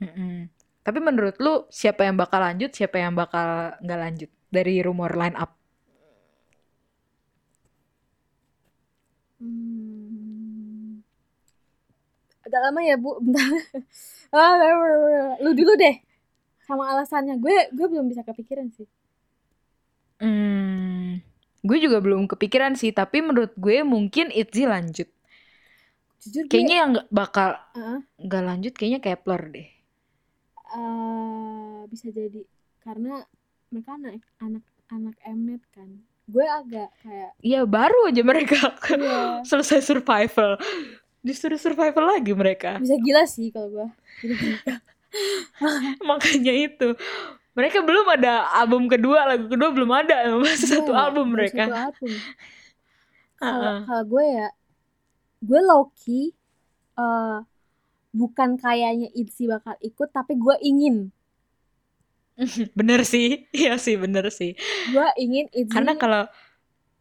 Mm-mm. 0.00 0.48
Tapi 0.80 0.98
menurut 0.98 1.36
lu 1.36 1.68
siapa 1.68 2.08
yang 2.08 2.16
bakal 2.16 2.40
lanjut, 2.40 2.72
siapa 2.72 2.96
yang 2.96 3.12
bakal 3.12 3.76
nggak 3.84 4.00
lanjut 4.00 4.30
dari 4.48 4.80
rumor 4.80 5.12
line 5.12 5.36
up? 5.36 5.52
Hmm. 9.40 9.99
Agak 12.50 12.60
lama 12.66 12.80
ya 12.82 12.96
bu, 12.98 13.10
bentar. 13.24 13.46
Ah, 14.34 14.58
lu 15.44 15.50
dulu 15.58 15.72
deh. 15.78 15.94
Sama 16.66 16.84
alasannya 16.92 17.34
gue 17.44 17.56
gue 17.76 17.86
belum 17.92 18.06
bisa 18.10 18.22
kepikiran 18.26 18.68
sih. 18.76 18.86
Hmm, 20.20 21.24
gue 21.64 21.78
juga 21.84 21.98
belum 22.04 22.22
kepikiran 22.28 22.72
sih, 22.80 22.90
tapi 22.92 23.24
menurut 23.24 23.52
gue 23.56 23.80
mungkin 23.94 24.28
Itzy 24.40 24.64
lanjut. 24.68 25.08
Jujur 26.22 26.46
gue 26.52 26.60
Kayaknya 26.60 26.74
yang 26.80 26.88
nggak 26.94 27.08
bakal 27.18 27.50
nggak 28.26 28.44
lanjut 28.48 28.72
kayaknya 28.78 29.00
Kepler 29.04 29.42
deh. 29.54 29.68
eh, 30.76 31.78
bisa 31.90 32.06
jadi 32.18 32.42
karena 32.84 33.14
mereka 33.70 33.90
anak 33.98 34.22
anak 34.44 34.64
anak 34.94 35.14
Mnet 35.38 35.62
kan. 35.74 35.90
Gue 36.30 36.46
agak 36.46 36.88
kayak 37.02 37.32
Iya 37.40 37.64
baru 37.64 38.12
aja 38.12 38.20
mereka 38.20 38.56
Iya. 38.92 39.42
selesai 39.48 39.80
survival, 39.80 40.60
disuruh 41.26 41.60
survival 41.60 42.04
lagi 42.16 42.32
mereka. 42.36 42.80
bisa 42.80 42.94
gila 43.04 43.22
sih 43.34 43.46
kalau 43.54 43.68
gue. 43.74 43.86
Makanya 46.08 46.52
itu 46.54 46.88
mereka 47.56 47.82
belum 47.82 48.06
ada 48.16 48.46
album 48.62 48.86
kedua, 48.88 49.26
lagu 49.28 49.46
kedua 49.50 49.70
belum 49.74 49.90
ada, 49.92 50.14
masih 50.42 50.68
satu 50.80 50.92
Iya, 50.92 50.96
album 50.96 51.34
mereka. 51.36 51.64
Satu 51.66 51.72
album. 51.74 52.12
Kalau 53.40 53.74
kalau 53.86 54.04
gue 54.12 54.24
ya, 54.36 54.46
gue 55.48 55.60
low 55.68 55.82
key 56.00 56.24
eh, 57.00 57.36
bukan 58.20 58.50
kayaknya 58.64 59.08
Itzy 59.20 59.44
bakal 59.52 59.76
ikut, 59.88 60.08
tapi 60.16 60.32
gue 60.44 60.56
ingin, 60.70 60.96
Bener 62.78 63.00
sih, 63.12 63.26
iya 63.52 63.76
sih 63.84 63.94
bener 64.00 64.24
sih. 64.32 64.50
gue 64.90 65.06
ingin 65.24 65.46
Itzy 65.60 65.74
Karena 65.74 65.92
kalau 65.96 66.22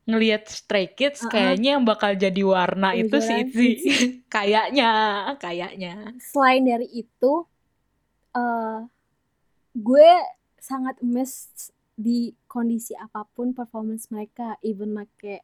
ngelihat 0.09 0.43
Stray 0.49 0.89
Kids 0.97 1.23
Uh-uh. 1.23 1.31
kayaknya 1.31 1.77
yang 1.77 1.85
bakal 1.85 2.11
jadi 2.17 2.41
warna 2.43 2.97
itu 2.97 3.17
si 3.21 3.33
Itzy. 3.45 3.69
Kayaknya, 4.33 4.89
kayaknya. 5.41 6.13
selain 6.21 6.61
dari 6.65 6.85
itu, 6.93 7.33
eh 8.37 8.79
gue 9.73 10.09
sangat 10.59 10.95
amazed 11.01 11.73
di 11.97 12.33
kondisi 12.45 12.93
apa 12.95 13.25
pun 13.35 13.53
performance 13.53 14.09
mereka, 14.13 14.57
even 14.61 14.93
make 14.93 15.41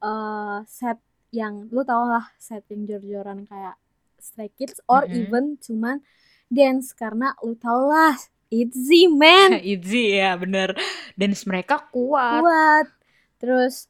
eh 0.00 0.58
set 0.66 0.98
yang 1.30 1.70
lu 1.70 1.82
tau 1.86 2.04
lah 2.08 2.26
set 2.40 2.64
yang 2.72 2.86
jor-joran 2.88 3.46
kayak 3.46 3.76
Stray 4.18 4.50
Kids 4.54 4.80
or 4.86 5.06
Mm-mm. 5.06 5.18
even 5.20 5.44
cuman 5.60 6.02
dance 6.50 6.90
karena 6.92 7.34
lu 7.44 7.54
tau 7.54 7.86
lah 7.86 8.16
Itzy 8.50 9.06
man 9.06 9.54
Itzy 9.72 10.18
ya 10.18 10.34
bener. 10.34 10.74
Dance 11.14 11.46
mereka 11.46 11.86
kuat. 11.94 12.42
kuat 12.42 12.86
terus 13.40 13.88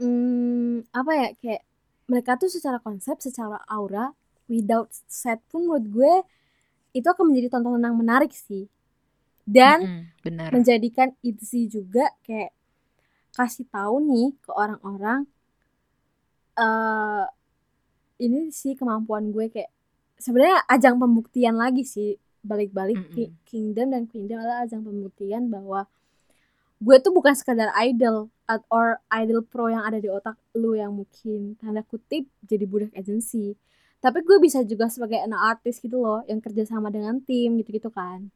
mm, 0.00 0.88
apa 0.94 1.12
ya 1.20 1.28
kayak 1.40 1.62
mereka 2.10 2.32
tuh 2.40 2.50
secara 2.52 2.78
konsep 2.82 3.16
secara 3.22 3.58
aura 3.70 4.12
without 4.50 4.88
set 5.08 5.38
pun 5.50 5.66
menurut 5.66 5.86
gue 5.88 6.12
itu 6.98 7.06
akan 7.08 7.24
menjadi 7.32 7.48
tontonan 7.56 7.92
yang 7.92 7.98
menarik 7.98 8.32
sih 8.34 8.68
dan 9.48 9.80
Mm-mm, 9.84 10.12
bener. 10.24 10.54
menjadikan 10.54 11.14
Itzy 11.24 11.68
juga 11.70 12.12
kayak 12.26 12.52
kasih 13.36 13.66
tahu 13.72 13.96
nih 14.04 14.28
ke 14.44 14.50
orang-orang 14.52 15.20
eh 16.56 17.24
ini 18.24 18.38
sih 18.60 18.72
kemampuan 18.78 19.24
gue 19.34 19.46
kayak 19.54 19.70
sebenarnya 20.24 20.58
ajang 20.70 20.96
pembuktian 21.02 21.56
lagi 21.58 21.82
sih 21.94 22.10
balik-balik 22.50 22.98
Mm-mm. 22.98 23.10
Ki- 23.12 23.34
Kingdom 23.48 23.90
dan 23.94 24.02
Queendom 24.10 24.38
adalah 24.42 24.58
ajang 24.66 24.82
pembuktian 24.86 25.50
bahwa 25.54 25.80
gue 26.82 26.96
tuh 26.98 27.14
bukan 27.14 27.32
sekedar 27.38 27.70
idol 27.86 28.26
at- 28.50 28.66
or 28.66 28.98
idol 29.14 29.40
pro 29.46 29.70
yang 29.70 29.86
ada 29.86 30.02
di 30.02 30.10
otak 30.10 30.34
lu 30.58 30.74
yang 30.74 30.90
mungkin 30.90 31.54
tanda 31.62 31.86
kutip 31.86 32.26
jadi 32.42 32.66
budak 32.66 32.92
agensi 32.98 33.54
tapi 34.02 34.26
gue 34.26 34.42
bisa 34.42 34.66
juga 34.66 34.90
sebagai 34.90 35.22
an 35.22 35.30
artist 35.30 35.78
gitu 35.78 36.02
loh 36.02 36.26
yang 36.26 36.42
kerja 36.42 36.66
sama 36.66 36.90
dengan 36.90 37.22
tim 37.22 37.54
gitu-gitu 37.62 37.86
kan. 37.88 38.26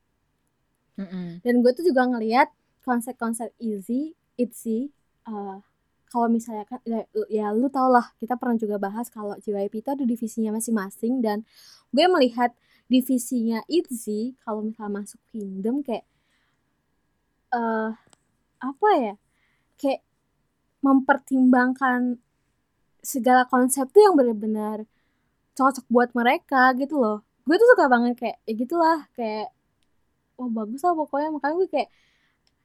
Mm-mm. 0.97 1.45
dan 1.45 1.55
gue 1.61 1.73
tuh 1.77 1.85
juga 1.85 2.09
ngelihat 2.09 2.49
konsep-konsep 2.81 3.53
easy 3.61 4.17
itzy 4.41 4.89
uh, 5.29 5.61
kalau 6.07 6.31
misalnya 6.31 6.65
kan 6.65 6.81
ya, 6.87 7.03
ya 7.29 7.47
lu 7.51 7.67
tau 7.67 7.91
lah 7.91 8.15
kita 8.23 8.39
pernah 8.39 8.57
juga 8.57 8.79
bahas 8.79 9.11
kalau 9.11 9.35
JYP 9.43 9.83
itu 9.83 9.91
ada 9.91 10.05
divisinya 10.07 10.55
masing-masing. 10.55 11.19
Dan 11.21 11.43
gue 11.91 12.07
melihat 12.07 12.55
divisinya 12.87 13.61
itzy 13.67 14.39
kalau 14.47 14.63
misalnya 14.63 15.03
masuk 15.03 15.21
kingdom 15.35 15.83
kayak 15.83 16.07
eh 17.53 17.91
apa 18.73 18.89
ya 18.99 19.15
kayak 19.79 20.03
mempertimbangkan 20.83 22.19
segala 23.03 23.47
konsep 23.47 23.87
tuh 23.95 24.03
yang 24.03 24.15
benar-benar 24.19 24.87
cocok 25.57 25.87
buat 25.89 26.11
mereka 26.13 26.75
gitu 26.75 26.99
loh. 26.99 27.19
Gue 27.47 27.57
tuh 27.57 27.69
suka 27.75 27.87
banget 27.87 28.15
kayak 28.19 28.37
ya 28.45 28.53
gitulah 28.59 28.99
kayak 29.15 29.55
oh 30.37 30.51
bagus 30.51 30.83
lah 30.83 30.95
pokoknya. 30.99 31.31
Makanya 31.31 31.55
gue 31.63 31.69
kayak 31.71 31.91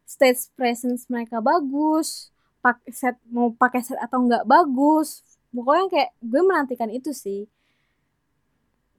stage 0.03 0.51
presence 0.57 1.07
mereka 1.07 1.39
bagus 1.39 2.31
pakai 2.61 2.91
set 2.93 3.17
mau 3.33 3.49
pakai 3.51 3.81
set 3.81 3.97
atau 3.97 4.21
nggak 4.25 4.45
bagus. 4.45 5.25
Pokoknya 5.51 5.85
kayak 5.91 6.09
gue 6.21 6.41
menantikan 6.45 6.89
itu 6.93 7.11
sih. 7.11 7.49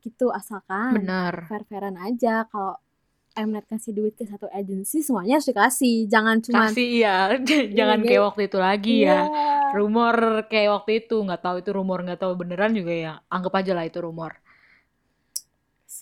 Gitu 0.03 0.27
asalkan 0.35 0.99
Bener. 0.99 1.47
fair-fairan 1.47 1.97
aja. 1.97 2.45
Kalau 2.51 2.77
Mnet 3.33 3.65
kasih 3.65 3.97
duit 3.97 4.13
ke 4.13 4.29
satu 4.29 4.45
agensi 4.53 5.01
semuanya 5.01 5.41
harus 5.41 5.49
dikasih 5.49 6.05
jangan 6.05 6.37
cuma 6.45 6.69
Kasih 6.69 6.89
ya, 7.01 7.33
jangan 7.79 7.99
Iya, 8.05 8.09
kayak 8.09 8.23
waktu 8.29 8.43
itu 8.49 8.59
lagi 8.61 8.97
ya. 9.09 9.25
Iya. 9.25 9.73
Rumor 9.73 10.17
kayak 10.53 10.71
waktu 10.83 10.91
itu 11.05 11.17
nggak 11.17 11.41
tahu 11.41 11.57
itu 11.65 11.71
rumor 11.73 11.99
nggak 12.05 12.21
tahu 12.21 12.33
beneran 12.37 12.77
juga 12.77 12.93
ya. 12.93 13.13
Anggap 13.33 13.65
aja 13.65 13.73
lah 13.73 13.85
itu 13.89 13.99
rumor. 14.05 14.37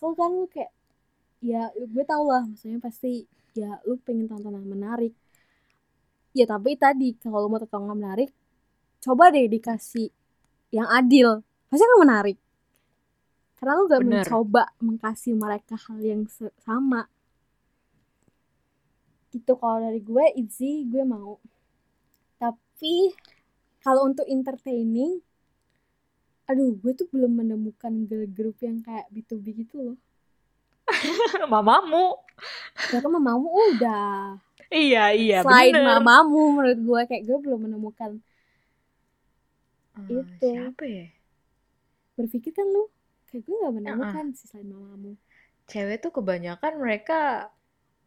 kesel 0.00 0.16
kan 0.16 0.32
lu 0.32 0.48
kayak 0.48 0.72
ya 1.44 1.68
gue 1.76 2.04
tau 2.08 2.24
lah 2.24 2.40
maksudnya 2.48 2.80
pasti 2.80 3.28
ya 3.52 3.76
lu 3.84 4.00
pengen 4.00 4.32
tonton 4.32 4.56
yang 4.56 4.64
menarik 4.64 5.12
ya 6.32 6.48
tapi 6.48 6.80
tadi 6.80 7.20
kalau 7.20 7.44
lu 7.44 7.48
mau 7.52 7.60
tonton 7.60 7.84
yang 7.84 8.00
menarik 8.00 8.30
coba 9.04 9.28
deh 9.28 9.44
dikasih 9.44 10.08
yang 10.72 10.88
adil 10.88 11.44
pasti 11.68 11.84
akan 11.84 12.00
menarik 12.00 12.38
karena 13.60 13.72
lu 13.76 13.84
gak 13.92 14.00
Bener. 14.00 14.24
mencoba 14.24 14.62
mengkasih 14.80 15.36
mereka 15.36 15.76
hal 15.76 16.00
yang 16.00 16.24
sama 16.64 17.04
gitu. 19.34 19.52
Kalau 19.60 19.78
dari 19.84 20.00
gue 20.02 20.24
easy 20.40 20.72
gue 20.92 21.02
mau. 21.14 21.32
Tapi 22.42 22.94
kalau 23.84 24.02
untuk 24.10 24.26
entertaining 24.28 25.12
aduh 26.50 26.74
gue 26.82 26.92
tuh 26.98 27.06
belum 27.14 27.32
menemukan 27.40 27.92
girl 28.10 28.26
group 28.36 28.56
yang 28.66 28.82
kayak 28.86 29.06
B2B 29.14 29.46
gitu 29.62 29.76
loh. 29.86 29.96
Mamamu. 31.52 32.18
Ya 32.90 32.98
kan 33.04 33.10
mamamu? 33.12 33.48
Udah. 33.76 34.40
Iya 34.70 35.04
iya 35.14 35.36
selain 35.42 35.74
bener. 35.74 35.98
mamamu 35.98 36.40
menurut 36.54 36.78
gue 36.78 37.00
kayak 37.10 37.22
gue 37.26 37.38
belum 37.44 37.60
menemukan 37.66 38.10
Ah, 39.94 40.06
itu. 40.06 40.50
siapa 40.54 40.84
ya? 40.86 41.06
Berpikir 42.18 42.52
kan 42.54 42.66
lu 42.74 42.86
kayak 43.30 43.42
gue 43.46 43.54
gak 43.62 43.74
menemukan 43.78 44.24
sih 44.38 44.46
selain 44.50 44.68
mamamu. 44.70 45.12
Cewek 45.70 46.02
tuh 46.02 46.10
kebanyakan 46.10 46.72
mereka 46.82 47.50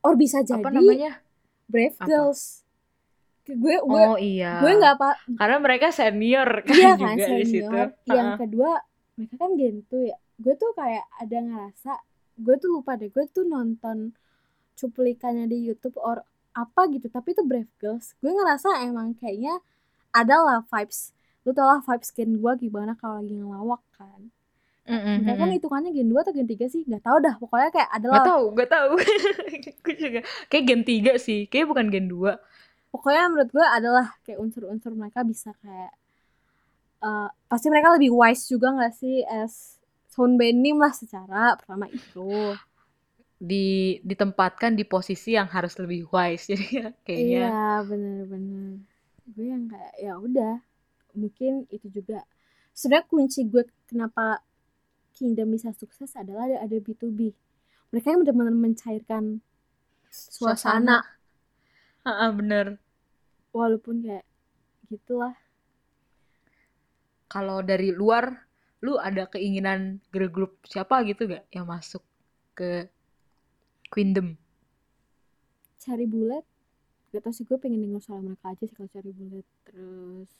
or 0.03 0.13
bisa 0.19 0.43
jadi 0.43 0.59
apa 0.59 0.69
namanya? 0.69 1.23
Brave 1.65 1.97
Apa? 1.97 2.07
girls. 2.07 2.61
Gue 3.43 3.75
gue 3.75 4.03
oh 4.07 4.15
iya. 4.15 4.63
gue 4.63 4.71
nggak 4.71 4.93
apa 4.99 5.09
karena 5.35 5.57
mereka 5.59 5.87
senior 5.91 6.63
kan 6.63 6.75
iya 6.79 6.91
kan 6.95 7.15
juga 7.19 7.25
di 7.39 7.45
situ. 7.47 7.67
senior. 7.67 7.87
Yang 8.07 8.27
Heeh. 8.27 8.39
kedua 8.39 8.71
mereka 9.19 9.35
kan 9.39 9.51
gentu 9.59 9.97
ya. 10.03 10.17
Gue 10.39 10.53
tuh 10.55 10.71
kayak 10.75 11.05
ada 11.19 11.37
ngerasa 11.43 11.93
gue 12.39 12.55
tuh 12.59 12.69
lupa 12.71 12.95
deh 12.95 13.11
gue 13.11 13.25
tuh 13.29 13.43
nonton 13.43 14.15
cuplikannya 14.73 15.45
di 15.45 15.69
YouTube 15.69 15.99
or 16.01 16.25
apa 16.55 16.87
gitu 16.91 17.07
tapi 17.11 17.35
itu 17.35 17.43
Brave 17.43 17.71
Girls. 17.79 18.15
Gue 18.23 18.31
ngerasa 18.31 18.83
emang 18.85 19.15
kayaknya 19.19 19.59
adalah 20.15 20.63
vibes. 20.63 21.11
Lu 21.43 21.51
tau 21.51 21.67
lah 21.67 21.81
vibes 21.83 22.15
gen 22.15 22.39
gue 22.39 22.51
gimana 22.59 22.95
kalau 22.95 23.19
lagi 23.19 23.35
ngelawak 23.35 23.83
kan 23.99 24.31
Mereka 25.23 25.39
kan 25.41 25.49
hitungannya 25.55 25.91
gen 25.95 26.09
2 26.11 26.19
atau 26.23 26.33
gen 26.37 26.49
3 26.51 26.65
sih 26.73 26.81
nggak 26.89 27.03
tahu 27.07 27.17
dah 27.25 27.35
pokoknya 27.41 27.69
kayak 27.75 27.89
Gak 28.13 28.21
adalah 28.21 28.23
tahu, 28.27 28.43
gak 28.59 28.69
tahu. 28.73 28.91
Gue 29.83 29.95
juga 29.99 30.19
kayak 30.51 30.63
gen 30.69 30.81
3 30.87 31.11
sih, 31.25 31.39
kayak 31.51 31.67
bukan 31.71 31.87
gen 31.93 32.05
2. 32.11 32.31
pokoknya 32.93 33.23
menurut 33.31 33.49
gue 33.55 33.65
adalah 33.77 34.05
kayak 34.23 34.39
unsur-unsur 34.43 34.91
mereka 34.99 35.19
bisa 35.31 35.49
kayak 35.61 35.91
eh, 37.03 37.27
pasti 37.49 37.67
mereka 37.71 37.89
lebih 37.95 38.11
wise 38.13 38.43
juga 38.51 38.67
nggak 38.75 38.93
sih 38.99 39.15
as 39.41 39.53
sound 40.13 40.33
benim 40.41 40.77
lah 40.83 40.93
secara 40.93 41.57
pertama 41.59 41.85
itu 41.89 42.57
Di 43.49 43.99
ditempatkan 44.09 44.71
di 44.79 44.83
posisi 44.93 45.29
yang 45.37 45.47
harus 45.55 45.73
lebih 45.81 46.01
wise. 46.13 46.43
Jadi 46.51 46.65
ya, 46.79 46.87
kayaknya 47.05 47.45
iya 47.45 47.83
bener-bener 47.89 48.81
gue 49.33 49.45
yang 49.53 49.65
kayak 49.71 49.93
ya 50.05 50.13
udah 50.27 50.53
mungkin 51.21 51.51
itu 51.75 51.87
juga 51.97 52.17
sebenarnya 52.77 53.07
kunci 53.11 53.39
gue 53.51 53.63
kenapa 53.89 54.23
Kingdom 55.13 55.53
bisa 55.53 55.69
sukses 55.77 56.13
adalah 56.17 56.49
ada, 56.49 56.57
ada 56.65 56.77
B2B 56.81 57.33
mereka 57.93 58.09
yang 58.09 58.25
benar-benar 58.25 58.57
mencairkan 58.57 59.37
suasana. 60.09 61.05
Heeh, 62.03 62.29
bener. 62.33 62.81
walaupun 63.53 64.01
kayak 64.01 64.25
gitulah. 64.89 65.37
Kalau 67.29 67.61
dari 67.61 67.93
luar, 67.93 68.49
lu 68.81 68.97
ada 68.97 69.29
keinginan 69.29 70.01
girl 70.09 70.29
group 70.33 70.57
siapa 70.65 71.05
gitu 71.05 71.29
gak 71.29 71.45
yang 71.53 71.69
masuk 71.69 72.01
ke 72.57 72.89
Queendom? 73.93 74.33
cari 75.83 76.07
bulat. 76.07 76.45
Gak 77.11 77.27
tau 77.27 77.33
sih 77.35 77.45
gue 77.45 77.59
pengen 77.59 77.83
denger 77.83 78.01
suara 78.01 78.23
mereka 78.23 78.55
aja 78.55 78.63
sih 78.63 78.73
kalau 78.73 78.89
cari 78.89 79.11
bulat. 79.11 79.45
Terus 79.67 80.31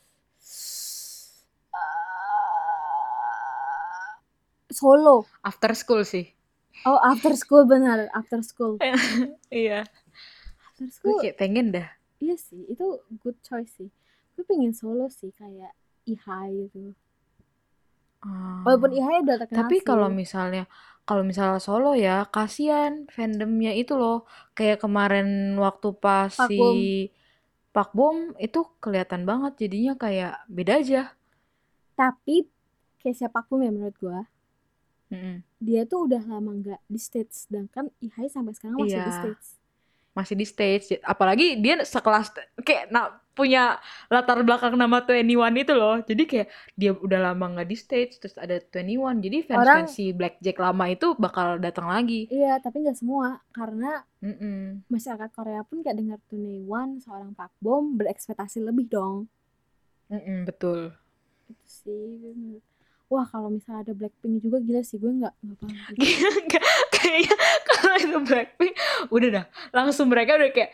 solo 4.74 5.24
After 5.42 5.72
school 5.74 6.02
sih. 6.04 6.34
oh 6.84 6.98
after 7.00 7.38
school 7.38 7.64
benar 7.64 8.10
after 8.12 8.42
school 8.42 8.76
Iya. 9.54 9.86
after 10.68 10.86
Gue 10.86 10.92
school 10.92 11.18
kayak 11.22 11.38
pengen 11.38 11.70
dah. 11.72 11.88
iya 12.18 12.36
sih 12.36 12.66
itu 12.68 12.86
good 13.22 13.38
choice 13.42 13.72
sih 13.78 13.90
gue 14.34 14.44
pengen 14.44 14.74
solo 14.74 15.06
sih 15.08 15.30
kayak 15.34 15.72
ihai 16.06 16.68
gitu 16.68 16.92
Ah. 18.24 18.64
walaupun 18.64 18.96
ihai 18.96 19.20
udah 19.20 19.36
terkenal 19.36 19.68
Tapi 19.68 19.76
kalau 19.84 20.08
misalnya 20.08 20.64
kalau 21.04 21.28
misalnya 21.28 21.60
solo 21.60 21.92
ya 21.92 22.24
kasihan 22.32 23.04
fandomnya 23.12 23.76
itu 23.76 24.00
loh 24.00 24.24
kayak 24.56 24.80
kemarin 24.80 25.60
waktu 25.60 25.92
pas 26.00 26.32
Pak 26.32 26.48
si 26.48 26.56
Bom. 26.56 26.80
Pak 27.76 27.90
Bom 27.92 28.18
itu 28.40 28.64
kelihatan 28.80 29.28
banget 29.28 29.68
jadinya 29.68 29.94
kayak 30.00 30.40
beda 30.48 30.74
aja. 30.80 31.02
tapi 31.94 32.48
kayak 32.98 33.18
siapa 33.20 33.44
pun 33.44 33.60
ya 33.60 33.70
menurut 33.70 33.94
gue 34.00 34.20
Dia 35.58 35.82
tuh 35.84 36.06
udah 36.06 36.22
lama 36.22 36.52
nggak 36.54 36.82
di 36.86 37.00
stage 37.00 37.32
sedangkan 37.48 37.88
ihai 38.00 38.28
sampai 38.28 38.52
sekarang 38.52 38.78
masih 38.78 39.00
di 39.00 39.04
Iya. 39.04 39.18
stage 39.18 39.48
Masih 40.14 40.36
di 40.38 40.46
stage 40.46 40.86
apalagi 41.02 41.58
dia 41.58 41.82
sekelas 41.82 42.30
kayak 42.62 42.86
na- 42.88 43.18
punya 43.34 43.82
latar 44.14 44.46
belakang 44.46 44.78
nama 44.78 45.02
21 45.02 45.26
itu 45.58 45.74
loh. 45.74 45.98
Jadi 46.06 46.24
kayak 46.24 46.48
dia 46.78 46.94
udah 46.94 47.34
lama 47.34 47.46
nggak 47.50 47.66
di 47.66 47.74
stage 47.74 48.22
terus 48.22 48.38
ada 48.38 48.62
21 48.62 49.18
jadi 49.18 49.38
Orang- 49.50 49.90
fans-fans 49.90 49.90
si 49.90 50.14
Blackjack 50.14 50.54
lama 50.62 50.86
itu 50.88 51.18
bakal 51.18 51.58
datang 51.58 51.90
lagi. 51.90 52.30
iya 52.30 52.62
tapi 52.62 52.86
nggak 52.86 52.94
semua 52.94 53.42
karena 53.50 54.06
Mm-mm. 54.22 54.86
masyarakat 54.86 55.34
Korea 55.34 55.66
pun 55.66 55.82
kayak 55.82 55.98
dengar 55.98 56.20
Tunewan 56.30 57.02
seorang 57.02 57.34
Pak 57.34 57.50
Bom 57.58 57.98
berekspektasi 57.98 58.62
lebih 58.62 58.86
dong 58.86 59.26
Mm-mm, 60.14 60.46
betul. 60.46 60.94
itu 61.50 61.66
sih 61.66 62.62
wah 63.08 63.26
kalau 63.26 63.48
misalnya 63.48 63.86
ada 63.86 63.94
Blackpink 63.94 64.42
juga 64.42 64.58
gila 64.58 64.82
sih 64.82 64.98
gue 64.98 65.12
nggak 65.12 65.34
nggak 65.34 65.58
paham. 65.60 65.94
Kayaknya 66.96 67.36
kalau 67.66 67.96
itu 68.00 68.18
Blackpink 68.24 68.74
udah 69.10 69.30
dah. 69.32 69.46
Langsung 69.70 70.08
mereka 70.08 70.36
udah 70.36 70.50
kayak 70.50 70.72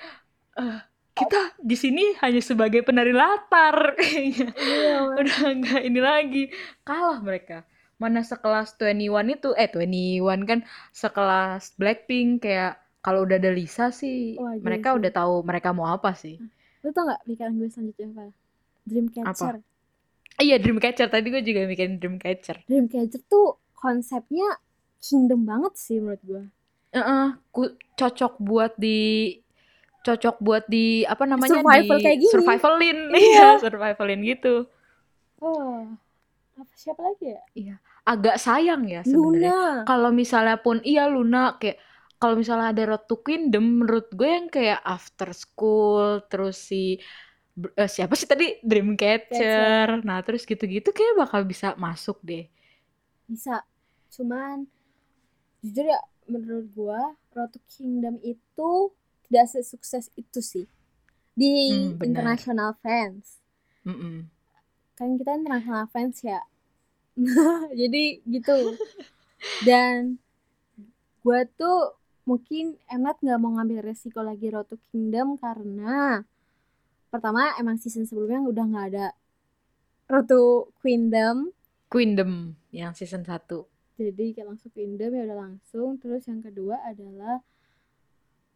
"Eh, 0.56 0.80
kita 1.14 1.42
di 1.60 1.76
sini 1.76 2.16
hanya 2.20 2.40
sebagai 2.40 2.80
penari 2.80 3.12
latar 3.12 3.76
kayaknya. 4.00 4.56
Iya 4.56 4.96
udah 5.16 5.40
nggak 5.58 5.82
ini 5.84 6.00
lagi. 6.00 6.44
Kalah 6.82 7.20
mereka. 7.20 7.68
Mana 8.00 8.24
sekelas 8.24 8.80
21 8.80 9.04
itu 9.30 9.50
eh 9.54 9.68
21 9.68 10.48
kan 10.48 10.60
sekelas 10.90 11.76
Blackpink 11.76 12.48
kayak 12.48 12.80
kalau 13.00 13.24
udah 13.24 13.36
ada 13.36 13.52
Lisa 13.52 13.92
sih 13.92 14.36
Wah, 14.36 14.56
gila 14.56 14.64
mereka 14.64 14.90
sih. 14.92 14.98
udah 15.04 15.12
tahu 15.12 15.34
mereka 15.44 15.70
mau 15.72 15.88
apa 15.88 16.16
sih. 16.16 16.40
Lu 16.80 16.92
tau 16.92 17.04
nggak 17.04 17.28
pikiran 17.28 17.54
gue 17.56 17.68
selanjutnya 17.68 18.08
apa? 18.10 18.24
Dreamcatcher 18.88 19.56
iya 20.38 20.56
Dreamcatcher 20.62 21.10
tadi 21.10 21.28
gue 21.34 21.42
juga 21.42 21.66
mikirin 21.66 21.98
Dreamcatcher 21.98 22.62
Dreamcatcher 22.70 23.22
tuh 23.26 23.58
konsepnya 23.74 24.60
kingdom 25.00 25.48
banget 25.48 25.74
sih 25.80 25.98
menurut 26.04 26.22
gue 26.24 26.44
Heeh, 26.90 27.38
ku- 27.54 27.78
cocok 27.98 28.42
buat 28.42 28.74
di 28.78 29.38
cocok 30.02 30.36
buat 30.42 30.64
di 30.66 31.06
apa 31.06 31.24
namanya 31.30 31.62
Survival 31.62 31.98
di 32.00 32.04
kayak 32.04 32.18
gini. 32.18 32.32
survivalin. 32.34 32.98
Iya. 33.14 33.22
iya 33.22 33.48
survivalin 33.62 34.20
gitu. 34.26 34.56
Oh 35.38 35.86
apa 36.60 36.74
siapa 36.76 37.02
lagi 37.06 37.38
ya? 37.56 37.78
Agak 38.04 38.36
sayang 38.42 38.84
ya 38.90 39.06
sebenarnya. 39.06 39.86
Kalau 39.86 40.10
misalnya 40.12 40.58
pun 40.60 40.82
iya 40.84 41.06
Luna 41.08 41.56
kayak 41.62 41.78
kalau 42.20 42.36
misalnya 42.36 42.74
ada 42.76 42.84
Road 42.90 43.06
to 43.08 43.22
Kingdom 43.24 43.86
menurut 43.86 44.12
gue 44.12 44.28
yang 44.28 44.48
kayak 44.52 44.82
After 44.84 45.32
School 45.32 46.26
terus 46.28 46.58
si 46.60 47.00
eh, 47.82 47.90
siapa 47.96 48.14
sih 48.20 48.28
tadi? 48.32 48.46
Dreamcatcher. 48.70 49.88
Nah 50.08 50.18
terus 50.26 50.44
gitu-gitu 50.52 50.90
kayak 50.98 51.14
bakal 51.22 51.42
bisa 51.52 51.68
masuk 51.86 52.18
deh. 52.30 52.44
Bisa. 53.30 53.64
Cuman 54.14 54.68
jujur 55.64 55.86
ya 55.94 56.00
menurut 56.34 56.66
gue 56.78 57.02
Road 57.36 57.50
to 57.56 57.60
Kingdom 57.74 58.16
itu 58.34 58.72
tidak 59.28 59.48
sesukses 59.54 60.06
itu 60.22 60.40
sih. 60.52 60.66
Di 61.40 61.54
Hmm, 61.68 61.98
international 62.08 62.72
fans. 62.84 63.26
Mm-mm. 63.86 64.30
kan 64.98 65.10
kita 65.20 65.32
international 65.40 65.86
fans 65.94 66.18
ya. 66.30 66.40
Jadi 67.80 68.04
gitu. 68.34 68.80
Dan 69.60 70.20
gue 71.24 71.40
tuh 71.60 71.76
mungkin 72.30 72.64
Emmet 72.94 73.16
nggak 73.24 73.40
mau 73.42 73.52
ngambil 73.56 73.80
resiko 73.90 74.20
lagi 74.30 74.46
Road 74.54 74.68
to 74.72 74.78
Kingdom 74.92 75.28
karena 75.44 76.24
pertama 77.10 77.58
emang 77.58 77.82
season 77.82 78.06
sebelumnya 78.06 78.42
udah 78.46 78.66
nggak 78.70 78.86
ada 78.94 79.08
to 80.26 80.70
Kingdom 80.82 81.54
Queendom 81.90 82.54
yang 82.70 82.94
season 82.94 83.26
1 83.26 83.46
jadi 84.00 84.32
kayak 84.32 84.48
langsung 84.56 84.72
Kingdom 84.72 85.12
ya 85.12 85.22
udah 85.28 85.40
langsung. 85.44 86.00
Terus 86.00 86.24
yang 86.32 86.40
kedua 86.40 86.80
adalah 86.88 87.44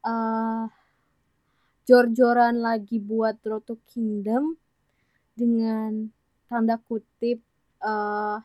eh 0.04 0.66
jor-joran 1.84 2.64
lagi 2.64 3.04
buat 3.04 3.44
Road 3.44 3.68
to 3.68 3.76
Kingdom 3.92 4.56
dengan 5.36 6.08
tanda 6.48 6.80
kutip 6.80 7.44
eh 7.84 8.38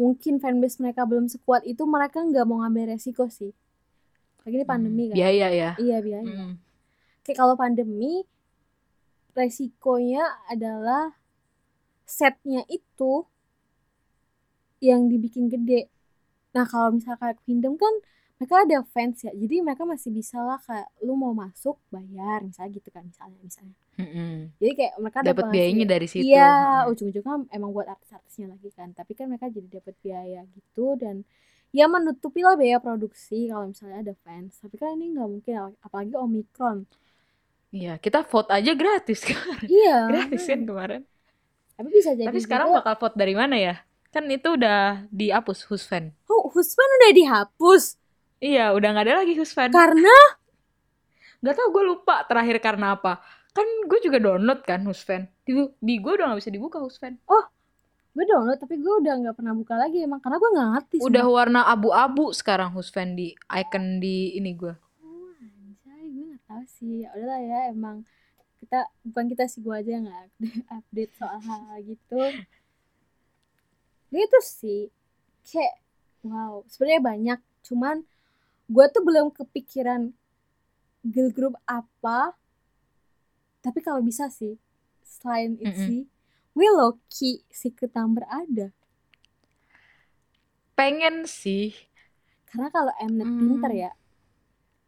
mungkin 0.00 0.40
fanbase 0.40 0.80
mereka 0.80 1.04
belum 1.04 1.28
sekuat 1.28 1.68
itu 1.68 1.84
mereka 1.84 2.24
nggak 2.24 2.48
mau 2.48 2.64
ngambil 2.64 2.96
resiko 2.96 3.28
sih. 3.28 3.52
Lagi 4.48 4.56
ini 4.56 4.64
pandemi 4.64 5.12
kan? 5.12 5.16
Biaya 5.20 5.48
ya. 5.52 5.70
iya 5.76 6.00
biaya. 6.00 6.24
Mm. 6.24 6.54
kayak 7.22 7.38
kalau 7.38 7.54
pandemi 7.54 8.24
resikonya 9.38 10.24
adalah 10.52 11.04
setnya 12.18 12.62
itu 12.78 13.12
yang 14.82 15.06
dibikin 15.12 15.46
gede 15.52 15.88
nah 16.54 16.64
kalau 16.68 16.90
misalnya 16.96 17.18
kayak 17.22 17.38
Kingdom 17.46 17.74
kan 17.80 17.94
mereka 18.38 18.56
ada 18.66 18.78
fans 18.94 19.16
ya 19.26 19.32
jadi 19.36 19.54
mereka 19.66 19.84
masih 19.88 20.10
bisa 20.14 20.38
lah 20.42 20.58
kayak 20.66 20.88
lu 21.06 21.14
mau 21.18 21.32
masuk 21.36 21.76
bayar 21.94 22.40
misalnya 22.48 22.70
gitu 22.78 22.88
kan 22.94 23.04
misalnya 23.10 23.38
misalnya 23.44 23.76
Mm-mm. 24.00 24.52
jadi 24.60 24.72
kayak 24.78 24.94
mereka 25.04 25.20
Dapat 25.26 25.46
biayanya 25.52 25.86
dari 25.92 26.08
situ. 26.14 26.38
Iya, 26.38 26.40
Mm. 26.40 26.88
ujung-ujungnya 26.90 27.34
emang 27.56 27.70
buat 27.76 27.88
artis-artisnya 27.94 28.46
lagi 28.54 28.68
kan. 28.78 28.88
Tapi 28.98 29.12
kan 29.18 29.26
mereka 29.32 29.48
jadi 29.56 29.68
dapat 29.80 29.94
biaya 30.04 30.40
gitu 30.56 30.94
dan 31.02 31.16
ya 31.78 31.84
menutupi 31.94 32.40
lah 32.46 32.54
biaya 32.60 32.78
produksi 32.84 33.48
kalau 33.50 33.66
misalnya 33.72 33.98
ada 34.04 34.14
fans. 34.24 34.52
Tapi 34.62 34.76
kan 34.80 34.96
ini 34.96 35.14
nggak 35.14 35.28
mungkin 35.34 35.54
ap- 35.62 35.78
apalagi 35.86 36.14
Omicron. 36.18 36.78
Iya, 37.72 37.96
kita 37.96 38.20
vote 38.22 38.52
aja 38.52 38.72
gratis 38.76 39.24
kan. 39.30 39.58
Iya. 39.64 39.98
gratis 40.08 40.44
kan 40.44 40.60
kemarin. 40.62 41.02
Tapi 41.72 41.88
bisa 41.88 42.12
jadi 42.12 42.28
Tapi 42.28 42.38
sekarang 42.38 42.68
juga, 42.68 42.78
bakal 42.84 42.94
vote 43.00 43.16
dari 43.16 43.32
mana 43.32 43.56
ya? 43.56 43.74
Kan 44.12 44.28
itu 44.28 44.44
udah 44.54 45.08
dihapus 45.08 45.64
Husfan. 45.66 46.12
oh, 46.28 46.52
Husman 46.52 46.88
udah 47.00 47.12
dihapus 47.12 47.96
Iya, 48.38 48.74
udah 48.74 48.88
nggak 48.92 49.06
ada 49.08 49.14
lagi 49.24 49.34
Husfan. 49.34 49.72
karena 49.72 50.12
Gak 51.40 51.58
tau 51.58 51.68
gue 51.70 51.82
lupa 51.82 52.22
terakhir 52.22 52.60
karena 52.60 52.94
apa. 52.94 53.18
Kan 53.50 53.66
gue 53.88 53.98
juga 53.98 54.20
download 54.20 54.62
kan 54.62 54.84
Husfan. 54.84 55.26
Di, 55.42 55.50
di 55.80 55.94
gue 55.98 56.12
udah 56.12 56.30
gak 56.30 56.38
bisa 56.38 56.50
dibuka 56.50 56.78
Husfan. 56.78 57.18
gue 58.12 58.24
download 58.28 58.60
tapi 58.60 58.76
gue 58.76 58.94
udah 59.00 59.14
nggak 59.24 59.34
pernah 59.34 59.56
buka 59.56 59.72
lagi 59.72 60.04
emang 60.04 60.20
karena 60.20 60.36
gue 60.36 60.50
nggak 60.52 60.68
ngerti. 60.76 60.96
Udah 61.00 61.24
sumpah. 61.24 61.32
warna 61.32 61.60
abu-abu 61.64 62.30
sekarang 62.30 62.68
Husfan 62.70 63.16
di 63.16 63.32
icon 63.48 63.98
di 63.98 64.36
ini 64.36 64.52
gue. 64.52 64.74
Oh, 65.00 65.32
anjay, 65.34 66.04
gue 66.12 66.24
nggak 66.28 66.41
tahu 66.52 66.64
sih. 66.68 67.08
Ya 67.08 67.08
udahlah 67.16 67.40
ya 67.40 67.60
emang 67.72 68.04
kita 68.60 68.84
bukan 69.08 69.24
kita 69.32 69.48
sih 69.48 69.64
gue 69.64 69.72
aja 69.72 69.90
yang 69.96 70.04
nggak 70.04 70.20
update, 70.28 70.62
update 70.68 71.12
soal 71.16 71.40
hal 71.40 71.80
gitu. 71.80 72.20
Gitu 74.12 74.38
sih. 74.44 74.82
Kayak 75.48 75.80
wow, 76.20 76.60
sebenarnya 76.68 77.02
banyak. 77.02 77.40
Cuman 77.64 78.04
gue 78.68 78.84
tuh 78.92 79.02
belum 79.02 79.32
kepikiran 79.32 80.12
girl 81.08 81.30
group 81.32 81.54
apa. 81.64 82.36
Tapi 83.64 83.78
kalau 83.80 84.04
bisa 84.04 84.28
sih 84.28 84.60
selain 85.00 85.56
Mm-mm. 85.56 85.72
itu 85.72 86.06
gue 86.52 86.68
low 86.68 87.00
key 87.08 87.40
secret 87.48 87.96
number 87.96 88.28
ada. 88.28 88.68
Pengen 90.76 91.24
sih. 91.24 91.72
Karena 92.52 92.68
kalau 92.68 92.92
Mnet 93.00 93.24
Hmm. 93.24 93.38
pinter 93.40 93.72
ya, 93.72 93.90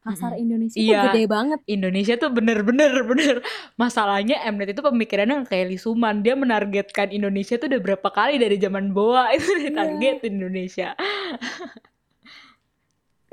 pasar 0.05 0.37
Indonesia 0.37 0.77
tuh 0.77 0.85
Iya. 0.85 1.01
gede 1.09 1.25
banget. 1.25 1.59
Indonesia 1.65 2.15
tuh 2.21 2.29
bener-bener 2.29 2.93
bener 3.09 3.37
masalahnya 3.75 4.37
Mnet 4.53 4.77
itu 4.77 4.85
pemikirannya 4.85 5.49
kayak 5.49 5.73
Lisuman. 5.73 6.21
Dia 6.21 6.37
menargetkan 6.37 7.09
Indonesia 7.09 7.57
tuh 7.57 7.73
udah 7.73 7.81
berapa 7.81 8.09
kali 8.13 8.37
dari 8.37 8.61
zaman 8.61 8.93
Boa. 8.93 9.33
Itu 9.37 9.49
Iya. 9.49 9.73
ditargetin 9.73 10.33
Indonesia. 10.39 10.93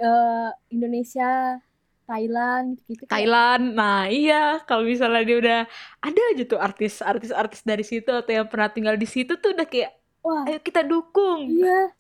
Eh 0.02 0.50
Indonesia, 0.72 1.60
Thailand 2.08 2.80
gitu 2.90 3.04
kayak 3.06 3.14
Thailand. 3.14 3.64
Nah 3.78 4.10
iya. 4.10 4.58
Kalau 4.66 4.88
misalnya 4.88 5.22
dia 5.22 5.38
udah 5.38 5.60
ada 6.02 6.22
aja 6.34 6.44
tuh 6.48 6.58
artis 6.58 7.04
artis 7.04 7.30
artis 7.30 7.62
dari 7.62 7.84
situ 7.86 8.10
atau 8.10 8.32
yang 8.32 8.48
pernah 8.50 8.72
tinggal 8.72 8.96
di 8.96 9.06
situ 9.06 9.38
tuh 9.38 9.54
udah 9.54 9.68
kayak 9.68 9.92
wah. 10.24 10.48
Ayo 10.48 10.58
kita 10.60 10.82
dukung. 10.82 11.52
Iya. 11.52 11.94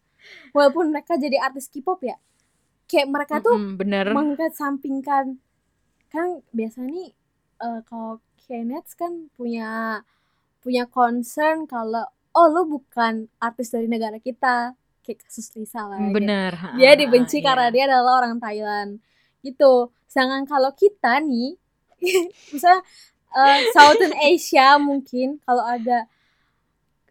Walaupun 0.53 0.89
mereka 0.89 1.17
jadi 1.17 1.37
artis 1.41 1.67
K-pop 1.67 2.01
ya 2.01 2.15
kayak 2.91 3.07
mereka 3.07 3.35
tuh 3.39 3.55
Mm-mm, 3.55 3.79
bener. 3.79 4.05
mengesampingkan 4.11 5.39
kan 6.11 6.27
biasanya 6.51 6.91
nih 6.91 7.09
eh, 7.63 7.79
kalau 7.87 8.19
Kenneth 8.43 8.99
kan 8.99 9.31
punya 9.31 10.03
punya 10.59 10.83
concern 10.91 11.63
kalau 11.65 12.03
oh 12.35 12.47
lu 12.51 12.67
bukan 12.67 13.31
artis 13.39 13.71
dari 13.71 13.87
negara 13.87 14.19
kita. 14.19 14.75
Kayak 15.01 15.25
kasus 15.25 15.49
Lisa 15.57 15.81
lah 15.89 15.97
kayak 15.97 16.13
bener 16.13 16.51
dia 16.77 16.93
Ah, 16.93 16.97
dibenci 16.99 17.41
iya. 17.41 17.45
karena 17.49 17.67
dia 17.73 17.83
adalah 17.89 18.21
orang 18.21 18.37
Thailand. 18.37 18.91
Gitu. 19.41 19.73
Sedangkan 20.05 20.45
kalau 20.45 20.71
kita 20.77 21.17
nih 21.25 21.57
misalnya 22.53 22.81
eh, 23.33 23.59
Southern 23.73 24.13
Asia 24.21 24.77
mungkin 24.77 25.41
kalau 25.41 25.65
ada 25.65 26.05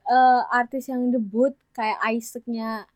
eh, 0.06 0.42
artis 0.54 0.86
yang 0.86 1.10
debut 1.10 1.54
kayak 1.74 1.98
Isaac-nya 2.14 2.86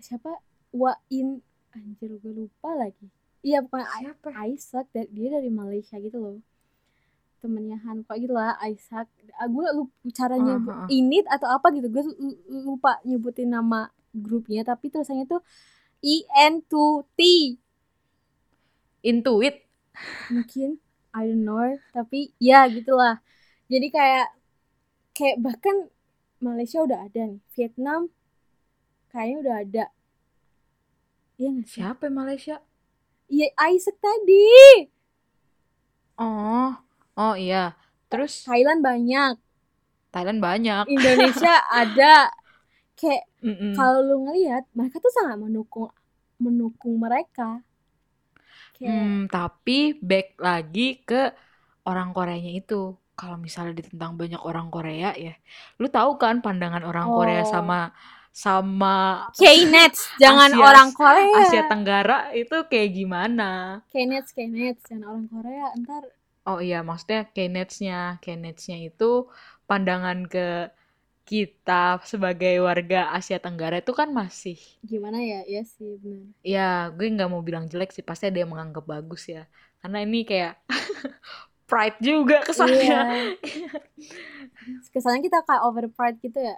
siapa 0.00 0.32
Wain. 0.72 1.42
Anjir 1.70 2.10
gue 2.18 2.32
lupa 2.34 2.74
lagi. 2.74 3.06
Iya 3.40 3.62
bukan 3.62 3.82
I- 3.86 4.02
siapa? 4.04 4.28
Isaac 4.50 4.86
dia 4.92 5.28
dari 5.32 5.48
Malaysia 5.48 5.96
gitu 6.02 6.18
loh. 6.18 6.38
Temennya 7.40 7.80
Han 7.88 8.04
kok 8.04 8.18
gitu 8.20 8.34
lah 8.36 8.58
Isaac. 8.66 9.06
Ah, 9.38 9.48
gue 9.48 9.64
lupa 9.72 9.94
caranya 10.12 10.60
Ah, 10.60 10.66
ah, 10.68 10.78
ah. 10.84 10.88
Init 10.90 11.24
atau 11.30 11.48
apa 11.48 11.72
gitu 11.72 11.88
gue 11.88 12.02
lu- 12.04 12.40
lupa 12.66 13.00
nyebutin 13.06 13.48
nama 13.48 13.88
grupnya 14.12 14.66
tapi 14.66 14.90
tulisannya 14.90 15.24
tuh 15.24 15.40
I 16.02 16.26
N 16.50 16.60
2 16.68 17.06
T. 17.16 17.20
Intuit. 19.00 19.64
Mungkin 20.28 20.76
I 21.10 21.26
don't 21.26 21.42
know 21.42 21.74
tapi 21.90 22.30
ya 22.38 22.70
gitulah 22.70 23.18
jadi 23.66 23.86
kayak 23.90 24.26
kayak 25.10 25.36
bahkan 25.42 25.90
Malaysia 26.38 26.80
udah 26.86 27.10
ada 27.10 27.26
nih 27.26 27.42
Vietnam 27.58 28.08
kayaknya 29.10 29.36
udah 29.42 29.54
ada 29.66 29.84
iya 31.40 31.48
nggak 31.54 31.68
sih? 31.74 31.86
Siapa 31.86 32.02
yang 32.06 32.16
Malaysia? 32.20 32.56
Iya 33.32 33.48
Isaac 33.72 33.96
tadi. 34.04 34.44
Oh 36.24 36.70
oh 37.18 37.34
iya. 37.44 37.74
Terus? 38.10 38.34
Thailand 38.44 38.80
banyak. 38.84 39.34
Thailand 40.14 40.38
banyak. 40.42 40.86
Indonesia 40.94 41.54
ada. 41.82 42.28
Kayak 42.98 43.24
Mm-mm. 43.42 43.74
kalau 43.76 44.00
lu 44.08 44.16
ngelihat 44.28 44.64
mereka 44.78 44.96
tuh 45.04 45.12
sangat 45.16 45.36
mendukung 45.42 45.90
mendukung 46.44 46.96
mereka. 47.04 47.48
Kayak 48.74 49.10
Hmm, 49.10 49.28
tapi 49.34 49.72
back 50.00 50.26
lagi 50.40 50.80
ke 51.08 51.14
orang 51.88 52.08
Koreanya 52.16 52.50
itu. 52.60 52.74
Kalau 53.18 53.36
misalnya 53.46 53.74
ditentang 53.80 54.12
banyak 54.20 54.40
orang 54.48 54.66
Korea 54.74 55.12
ya, 55.24 55.32
lu 55.80 55.86
tahu 55.92 56.10
kan 56.22 56.34
pandangan 56.44 56.82
orang 56.88 57.08
Korea 57.16 57.42
Oh. 57.42 57.52
sama 57.54 57.92
sama 58.30 59.26
K-Nets 59.34 60.06
jangan 60.22 60.50
Asia- 60.54 60.62
orang 60.64 60.88
Korea. 60.94 61.36
Asia 61.44 61.62
Tenggara 61.66 62.30
itu 62.32 62.56
kayak 62.70 62.90
gimana? 62.94 63.50
K-Nets 63.90 64.30
K-Nets 64.32 64.82
jangan 64.88 65.04
orang 65.10 65.26
Korea 65.28 65.66
ntar. 65.82 66.04
Oh 66.48 66.58
iya, 66.58 66.80
maksudnya 66.80 67.28
K-Nets-nya, 67.30 68.16
K-Nets-nya 68.24 68.88
itu 68.88 69.28
pandangan 69.68 70.24
ke 70.26 70.72
kita 71.22 72.02
sebagai 72.02 72.58
warga 72.58 73.14
Asia 73.14 73.38
Tenggara 73.38 73.78
itu 73.78 73.94
kan 73.94 74.10
masih 74.10 74.58
gimana 74.82 75.22
ya? 75.22 75.46
Ya 75.46 75.62
sih 75.62 75.94
benar 76.02 76.26
ya 76.42 76.90
gue 76.90 77.06
nggak 77.06 77.30
mau 77.30 77.38
bilang 77.44 77.70
jelek 77.70 77.94
sih 77.94 78.02
pasti 78.02 78.26
ada 78.26 78.42
yang 78.42 78.50
menganggap 78.50 78.82
bagus 78.82 79.30
ya. 79.30 79.46
Karena 79.78 80.02
ini 80.02 80.26
kayak 80.26 80.58
pride 81.70 81.98
juga 82.02 82.42
kesannya 82.42 82.82
Iya. 82.82 83.70
kesannya 84.92 85.22
kita 85.22 85.38
kayak 85.46 85.62
over 85.62 85.86
pride 85.86 86.18
gitu 86.20 86.38
ya 86.40 86.56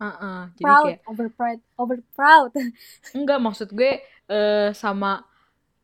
Heeh, 0.00 0.40
jadi 0.56 0.64
proud 0.64 0.82
kayak 0.82 1.00
over 1.10 1.28
pride 1.28 1.62
over 1.76 1.98
proud 2.16 2.50
enggak 3.16 3.38
maksud 3.46 3.68
gue 3.78 3.90
eh, 4.30 4.68
sama 4.82 5.24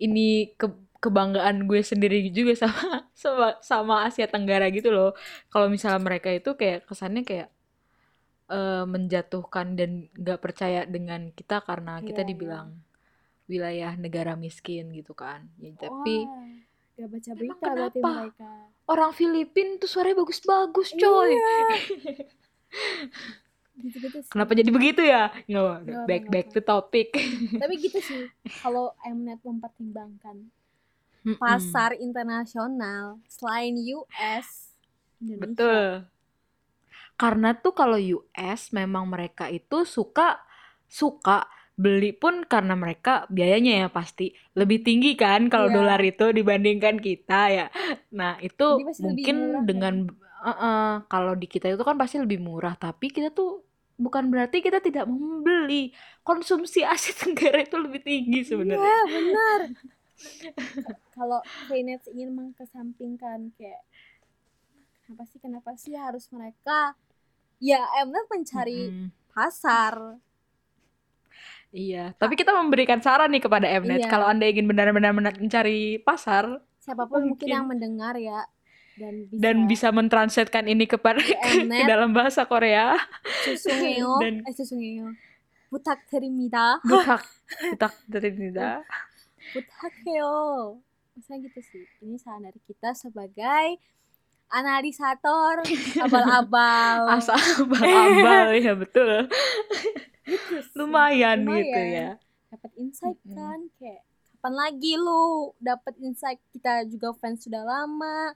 ini 0.00 0.52
ke 0.60 0.66
kebanggaan 1.04 1.68
gue 1.70 1.80
sendiri 1.84 2.16
juga 2.32 2.52
sama 2.56 3.04
sama 3.22 3.46
sama 3.70 3.94
Asia 4.08 4.26
Tenggara 4.28 4.66
gitu 4.72 4.88
loh 4.96 5.12
kalau 5.52 5.68
misalnya 5.74 6.00
mereka 6.02 6.28
itu 6.32 6.50
kayak 6.60 6.88
kesannya 6.88 7.22
kayak 7.28 7.48
eh, 8.50 8.84
menjatuhkan 8.94 9.66
dan 9.78 9.90
nggak 10.14 10.38
percaya 10.44 10.80
dengan 10.86 11.30
kita 11.38 11.62
karena 11.68 11.98
kita 12.02 12.22
Iya, 12.22 12.26
iya. 12.26 12.30
dibilang 12.30 12.68
wilayah 13.50 13.92
negara 14.04 14.32
miskin 14.44 14.84
gitu 14.98 15.12
kan 15.14 15.46
ya 15.62 15.70
tapi 15.78 16.26
Wah, 16.26 16.42
gak 16.96 17.08
baca 17.12 17.30
berita 17.36 17.66
berarti 17.74 18.00
kenapa? 18.00 18.10
mereka 18.22 18.50
orang 18.92 19.12
Filipin 19.18 19.68
tuh 19.82 19.88
suaranya 19.90 20.16
bagus-bagus 20.22 20.88
coy 20.98 21.30
Iya. 21.32 21.36
gitu-gitu 23.84 24.18
sih 24.30 24.32
kenapa 24.32 24.52
jadi 24.58 24.70
begitu 24.74 25.00
ya 25.06 25.30
nggak 25.48 25.78
Nggak 25.86 26.02
back 26.08 26.22
apa-apa. 26.22 26.32
back 26.32 26.46
to 26.54 26.60
topic 26.62 27.08
tapi 27.58 27.74
gitu 27.84 27.98
sih 28.10 28.22
kalau 28.62 28.84
Mnet 29.16 29.40
mempertimbangkan 29.48 30.36
Mm-mm. 31.26 31.36
pasar 31.40 31.90
internasional 32.06 33.04
selain 33.36 33.74
US 33.96 34.48
Indonesia 35.22 35.80
Betul. 35.80 36.08
Karena 37.16 37.56
tuh 37.56 37.72
kalau 37.72 37.96
US 37.96 38.72
memang 38.76 39.08
mereka 39.08 39.48
itu 39.48 39.84
suka 39.88 40.36
suka 40.86 41.48
beli 41.76 42.12
pun 42.16 42.44
karena 42.48 42.72
mereka 42.72 43.28
biayanya 43.28 43.72
ya 43.84 43.88
pasti 43.92 44.32
lebih 44.56 44.80
tinggi 44.84 45.12
kan 45.16 45.52
kalau 45.52 45.68
Iya. 45.68 45.76
dolar 45.76 46.00
itu 46.00 46.32
dibandingkan 46.32 46.96
kita 47.00 47.40
ya. 47.52 47.66
Nah, 48.16 48.40
itu 48.40 48.88
mungkin 49.00 49.36
murah 49.36 49.66
kan? 49.74 49.84
dengan 49.84 50.08
eh, 50.44 50.48
eh, 50.64 50.84
kalau 51.12 51.32
di 51.36 51.46
kita 51.48 51.72
itu 51.72 51.82
kan 51.84 51.96
pasti 52.00 52.16
lebih 52.20 52.40
murah, 52.40 52.76
tapi 52.80 53.12
kita 53.12 53.28
tuh 53.32 53.65
bukan 53.96 54.28
berarti 54.28 54.60
kita 54.60 54.78
tidak 54.78 55.04
membeli 55.04 55.90
konsumsi 56.20 56.84
Asia 56.86 57.12
Tenggara 57.12 57.60
itu 57.60 57.76
lebih 57.76 58.00
tinggi 58.00 58.40
sebenarnya 58.42 58.80
Iya 58.80 59.00
benar. 59.08 59.60
Kalau 61.12 61.40
Freenet 61.64 62.04
ingin 62.08 62.32
mengkesampingkan 62.32 63.52
kayak 63.54 63.82
kenapa 65.04 65.22
sih 65.24 65.38
kenapa 65.38 65.70
sih 65.74 65.92
harus 65.92 66.24
mereka 66.30 66.96
ya 67.56 67.80
Mnet 68.02 68.26
mencari 68.26 68.80
Mm-mm. 68.88 69.08
pasar. 69.30 70.20
Iya, 71.68 72.16
tapi 72.16 72.34
kita 72.34 72.56
memberikan 72.56 73.00
saran 73.00 73.28
nih 73.28 73.42
kepada 73.42 73.68
Mnet 73.76 74.06
Iya. 74.06 74.08
kalau 74.08 74.24
Anda 74.24 74.48
ingin 74.48 74.64
benar-benar 74.64 75.12
men- 75.12 75.36
mencari 75.36 76.00
pasar 76.00 76.64
Siapa 76.80 77.04
pun 77.04 77.26
mungkin 77.26 77.36
Mungkin. 77.36 77.48
yang 77.50 77.66
mendengar 77.66 78.14
ya 78.16 78.46
dan 78.96 79.14
bisa, 79.28 79.40
dan 79.40 79.56
bisa 79.68 79.88
mentranslatekan 79.92 80.64
ini 80.66 80.88
kepada 80.88 81.20
ke, 81.20 81.36
ke 81.36 81.84
dalam 81.92 82.16
bahasa 82.16 82.48
Korea. 82.48 82.96
Susungeo, 83.44 84.16
dan 84.24 84.40
eh. 84.42 85.12
Butak 85.68 86.08
terimida. 86.08 86.80
Butak, 86.88 87.26
butak 87.74 87.94
terimida. 88.08 88.80
Misalnya 91.16 91.48
gitu 91.48 91.60
sih. 91.64 91.84
Ini 92.00 92.16
saran 92.20 92.48
dari 92.48 92.60
kita 92.64 92.94
sebagai 92.94 93.80
analisator 94.46 95.66
abal-abal. 96.00 97.10
Asal 97.18 97.36
abal-abal 97.66 98.54
ya 98.56 98.72
betul. 98.78 99.26
Gitu, 100.22 100.54
gitu. 100.62 100.78
Lumayan, 100.78 101.42
Lumayan 101.44 101.60
gitu 101.60 101.80
ya. 101.82 102.10
Dapat 102.46 102.72
insight 102.78 103.18
kan 103.26 103.58
kayak 103.76 104.06
kapan 104.46 104.54
lagi 104.62 104.94
lu 104.94 105.50
dapat 105.58 105.94
insight 105.98 106.38
kita 106.54 106.86
juga 106.86 107.10
fans 107.18 107.42
sudah 107.42 107.66
lama 107.66 108.30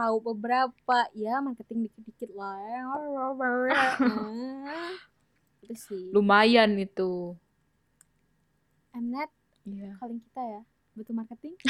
tahu 0.00 0.16
beberapa 0.32 0.96
ya 1.12 1.34
marketing 1.44 1.78
dikit-dikit 1.86 2.30
lah 2.32 2.56
ya. 2.56 2.80
Nah, 4.00 4.96
itu 5.60 5.74
sih 5.76 6.04
Lumayan 6.14 6.70
itu. 6.80 7.36
Mnet 8.96 9.30
Iya. 9.68 9.92
calling 10.00 10.20
kita 10.24 10.42
ya 10.42 10.60
butuh 10.96 11.14
marketing 11.14 11.54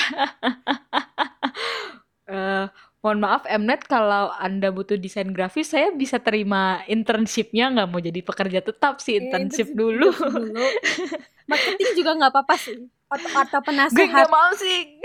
Eh, 2.31 2.65
mohon 3.03 3.19
maaf 3.19 3.43
Mnet 3.43 3.91
kalau 3.91 4.31
Anda 4.39 4.71
butuh 4.71 4.95
desain 4.95 5.35
grafis 5.35 5.75
saya 5.75 5.91
bisa 5.91 6.23
terima 6.23 6.79
internshipnya 6.87 7.75
nggak 7.75 7.89
mau 7.91 7.99
jadi 7.99 8.23
pekerja 8.23 8.63
tetap 8.63 9.03
sih 9.03 9.19
Eh, 9.19 9.27
internship 9.27 9.75
internship 9.75 9.75
dulu. 9.75 10.07
dulu 10.15 10.63
marketing 11.51 11.91
juga 11.99 12.11
nggak 12.15 12.31
apa-apa 12.31 12.55
sih 12.55 12.79
atau, 13.11 13.29
atau 13.35 13.59
Gue 13.59 13.67
penasehat 13.75 14.07
nggak 14.07 14.31
mau 14.31 14.51
sih. 14.55 15.03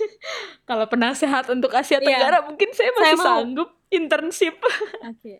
kalau 0.68 0.86
penasehat 0.86 1.50
untuk 1.50 1.74
Asia 1.74 1.98
Iya. 1.98 2.06
Tenggara 2.06 2.38
mungkin 2.46 2.70
saya 2.70 2.90
Saya 2.94 3.02
masih 3.02 3.18
mau. 3.18 3.26
sanggup 3.26 3.68
internship. 3.88 4.56
oke 5.10 5.34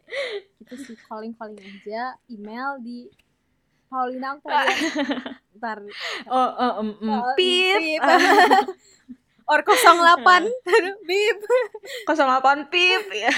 itu 0.59 0.75
sih 0.77 0.97
calling 1.07 1.33
calling 1.33 1.57
aja 1.57 2.19
email 2.27 2.77
di 2.81 3.07
Paulina 3.87 4.37
Octavia 4.37 4.75
ntar 5.57 5.79
Oh, 6.27 6.51
oh, 6.51 6.73
em, 6.79 6.91
em, 6.99 7.09
Oh, 7.09 7.25
pip. 7.35 7.79
pip. 7.79 8.03
or 9.47 9.65
08 9.65 10.45
Aduh, 10.45 10.97
bip 11.03 11.39
08 12.05 12.69
pip 12.69 13.05
ya. 13.11 13.33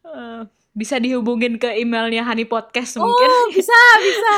Eh, 0.00 0.42
bisa 0.70 0.96
dihubungin 0.96 1.56
ke 1.56 1.66
emailnya 1.76 2.22
Honey 2.22 2.46
Podcast 2.46 2.94
mungkin. 2.96 3.26
oh 3.26 3.44
bisa 3.50 3.74
bisa 3.98 4.34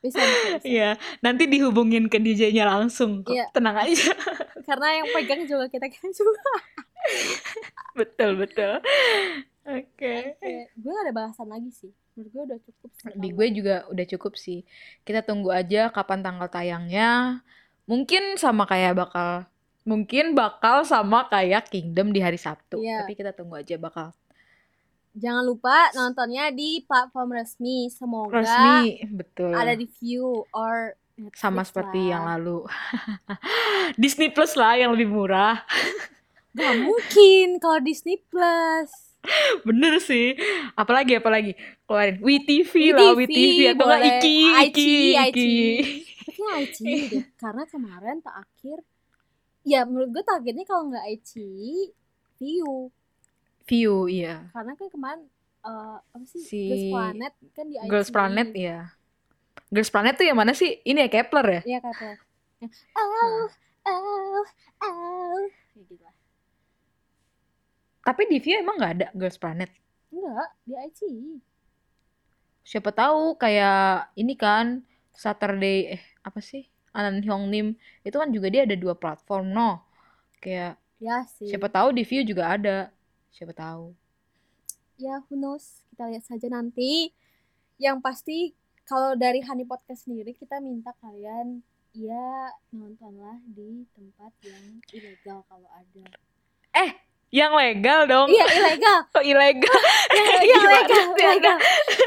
bisa. 0.00 0.20
Iya, 0.64 0.96
nanti 1.20 1.44
dihubungin 1.44 2.08
ke 2.08 2.16
DJ-nya 2.16 2.64
langsung 2.64 3.20
kok. 3.24 3.36
Iya. 3.36 3.48
Tenang 3.52 3.76
aja. 3.76 4.12
karena 4.68 4.88
yang 5.02 5.08
pegang 5.12 5.42
juga 5.48 5.66
kita 5.68 5.86
kan 5.88 6.10
juga 6.12 6.52
betul, 7.98 8.30
betul. 8.36 8.80
Oke. 9.64 10.36
Kayak, 10.40 10.66
gue 10.76 10.90
gak 10.92 11.04
ada 11.04 11.14
bahasan 11.16 11.48
lagi 11.48 11.70
sih 11.72 11.92
menurut 12.20 12.30
gue 12.36 12.42
udah 12.52 12.60
cukup 12.60 12.90
sih 12.92 13.06
Di 13.16 13.28
gue 13.32 13.46
juga 13.54 13.74
udah 13.88 14.06
cukup 14.16 14.32
sih. 14.36 14.58
Kita 15.08 15.24
tunggu 15.24 15.48
aja 15.54 15.88
kapan 15.88 16.20
tanggal 16.20 16.48
tayangnya. 16.52 17.40
Mungkin 17.88 18.36
sama 18.36 18.68
kayak 18.68 18.98
bakal 18.98 19.48
mungkin 19.88 20.36
bakal 20.36 20.84
sama 20.84 21.26
kayak 21.32 21.72
Kingdom 21.72 22.12
di 22.12 22.20
hari 22.20 22.36
Sabtu. 22.36 22.84
Iya. 22.84 23.02
Tapi 23.04 23.12
kita 23.16 23.32
tunggu 23.32 23.56
aja 23.56 23.80
bakal 23.80 24.12
jangan 25.14 25.42
lupa 25.42 25.90
nontonnya 25.94 26.54
di 26.54 26.82
platform 26.86 27.34
resmi 27.34 27.90
semoga 27.90 28.40
resmi, 28.40 29.02
betul. 29.10 29.52
ada 29.54 29.74
di 29.74 29.86
view 29.98 30.46
or 30.54 30.94
Netflix 31.20 31.36
sama 31.36 31.62
seperti 31.66 32.00
lah. 32.00 32.10
yang 32.16 32.24
lalu. 32.24 32.58
Disney 34.00 34.32
Plus 34.32 34.56
lah 34.56 34.80
yang 34.80 34.96
lebih 34.96 35.12
murah. 35.12 35.60
Gak 36.56 36.74
mungkin 36.82 37.62
kalau 37.62 37.78
Disney 37.78 38.18
Plus 38.18 38.90
Bener 39.68 40.00
sih. 40.00 40.32
Apalagi 40.74 41.20
apalagi 41.20 41.52
keluarin 41.84 42.18
WeTV 42.24 42.72
lah, 42.96 43.12
WeTV, 43.12 43.76
atau 43.76 43.84
nggak 43.84 44.00
boleh. 44.00 44.16
Iki, 44.16 44.40
Iki, 44.64 44.92
Iki. 45.28 45.52
Deh 46.80 47.24
karena 47.36 47.68
kemarin 47.68 48.24
terakhir 48.24 48.80
ya 49.60 49.84
menurut 49.84 50.08
gue 50.08 50.24
targetnya 50.24 50.64
kalau 50.64 50.88
nggak 50.88 51.04
IC 51.04 51.32
view 52.40 52.88
View, 53.64 54.06
iya. 54.06 54.48
karena 54.50 54.72
kan 54.74 54.88
kemarin 54.88 55.20
eh, 55.60 55.96
apa 56.00 56.24
sih 56.26 56.40
Si 56.40 56.60
Girls 56.68 56.86
Planet 56.90 57.32
kan 57.52 57.64
di 57.66 57.74
Girls 57.86 58.08
IC. 58.08 58.14
Planet 58.14 58.48
ya. 58.52 58.78
Girls 59.70 59.90
Planet 59.90 60.14
tuh 60.16 60.26
yang 60.26 60.38
mana 60.38 60.52
sih? 60.52 60.82
Ini 60.82 61.06
ya 61.06 61.08
Kepler 61.08 61.46
ya? 61.46 61.62
Iya. 61.66 61.80
Yang, 62.60 62.72
Oh, 62.92 63.48
oh, 63.88 64.44
oh. 64.84 65.40
Kayak 65.72 65.84
gitu 65.88 66.04
lah. 66.04 66.12
Tapi 68.00 68.22
di 68.28 68.36
View 68.36 68.56
emang 68.58 68.76
nggak 68.76 68.94
ada 68.98 69.08
Girls 69.14 69.40
Planet. 69.40 69.70
Enggak, 70.10 70.48
di 70.66 70.74
IC. 70.74 71.00
Siapa 72.60 72.90
tahu 72.90 73.34
kayak 73.34 74.12
ini 74.14 74.34
kan 74.34 74.82
Saturday 75.14 75.96
eh 75.96 76.02
apa 76.20 76.42
sih? 76.42 76.66
Anan 76.90 77.22
Hyung 77.22 77.46
Nim 77.48 77.78
itu 78.02 78.16
kan 78.18 78.28
juga 78.28 78.50
dia 78.50 78.66
ada 78.66 78.74
dua 78.74 78.98
platform 78.98 79.54
no. 79.54 79.78
Kayak 80.42 80.74
Ya 81.00 81.24
sih. 81.24 81.48
siapa 81.48 81.70
tahu 81.70 81.94
di 81.94 82.02
View 82.04 82.26
juga 82.26 82.52
ada. 82.52 82.90
Siapa 83.30 83.54
tahu. 83.54 83.94
Ya, 85.00 85.24
who 85.26 85.38
knows. 85.38 85.80
Kita 85.90 86.10
lihat 86.10 86.26
saja 86.28 86.46
nanti. 86.52 87.14
Yang 87.80 87.98
pasti 88.04 88.38
kalau 88.84 89.16
dari 89.16 89.40
Honey 89.40 89.64
Podcast 89.64 90.04
sendiri 90.04 90.36
kita 90.36 90.60
minta 90.60 90.92
kalian 91.00 91.64
ya 91.90 92.54
nontonlah 92.70 93.38
di 93.50 93.86
tempat 93.96 94.30
yang 94.46 94.82
ilegal 94.92 95.42
kalau 95.48 95.70
ada. 95.72 96.06
Yang 97.30 97.52
legal 97.54 98.00
dong. 98.04 98.26
Iya, 98.26 98.42
ilegal. 98.50 98.98
Kok 99.08 99.22
ilegal? 99.32 99.78
yang 100.10 100.26
yang 100.26 100.42
Gimana 100.50 100.70
legal, 100.74 101.04
legal. 101.14 101.56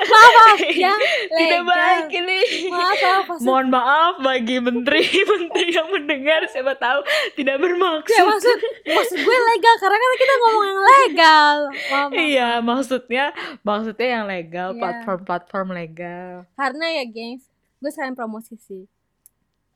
Maaf, 0.04 0.32
maaf. 0.36 0.60
Yang 0.62 1.00
Tidak 1.32 1.40
legal. 1.40 1.64
baik 1.66 2.08
ini. 2.12 2.40
Maaf, 2.68 2.98
maaf. 2.98 3.24
maksud- 3.26 3.46
Mohon 3.48 3.68
maaf 3.72 4.14
bagi 4.20 4.58
menteri-menteri 4.60 5.66
yang 5.72 5.88
mendengar 5.90 6.44
siapa 6.46 6.76
tahu 6.76 7.00
tidak 7.34 7.56
bermaksud. 7.58 8.12
Ya 8.12 8.24
maksud 8.26 8.58
maksud 8.86 9.18
gue 9.18 9.38
legal 9.48 9.76
karena 9.78 9.96
kan 9.96 10.12
kita 10.14 10.34
ngomong 10.38 10.66
yang 10.66 10.82
legal. 10.84 11.58
Maaf, 11.64 11.88
maaf. 11.90 12.10
Iya, 12.14 12.50
maksudnya 12.60 13.26
maksudnya 13.62 14.08
yang 14.12 14.26
legal, 14.26 14.68
Iya. 14.70 14.80
platform-platform 14.80 15.68
legal. 15.72 16.32
Karena 16.54 16.86
ya, 16.92 17.04
gengs, 17.06 17.48
gue 17.80 17.88
sekalian 17.88 18.14
promosi 18.14 18.60
sih. 18.60 18.84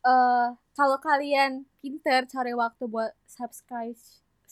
Eh, 0.01 0.47
kalau 0.73 0.97
kalian 0.99 1.63
pinter 1.79 2.23
cari 2.25 2.51
waktu 2.51 2.83
buat 2.85 3.15
subscribe 3.25 3.95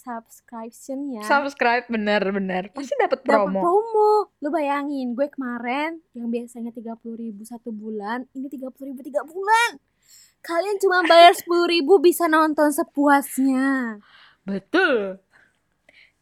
subscriptionnya 0.05 1.25
Subscribe 1.25 1.85
bener-bener 1.87 2.69
pasti 2.69 2.93
dapat 2.95 3.19
dapat 3.19 3.25
promo. 3.25 3.59
promo. 3.59 4.11
Lu 4.37 4.49
bayangin, 4.49 5.11
gue 5.11 5.25
kemarin 5.27 5.97
yang 6.13 6.29
biasanya 6.29 6.69
30.000 6.69 6.93
ribu 7.15 7.41
satu 7.41 7.73
bulan, 7.73 8.29
ini 8.31 8.45
30.000 8.45 8.61
ribu 8.85 9.01
tiga 9.01 9.25
bulan. 9.25 9.81
Kalian 10.39 10.77
cuma 10.77 11.01
bayar 11.01 11.33
10.000 11.41 11.49
ribu 11.71 11.97
bisa 11.97 12.25
nonton 12.25 12.69
sepuasnya. 12.69 13.97
Betul. 14.43 15.17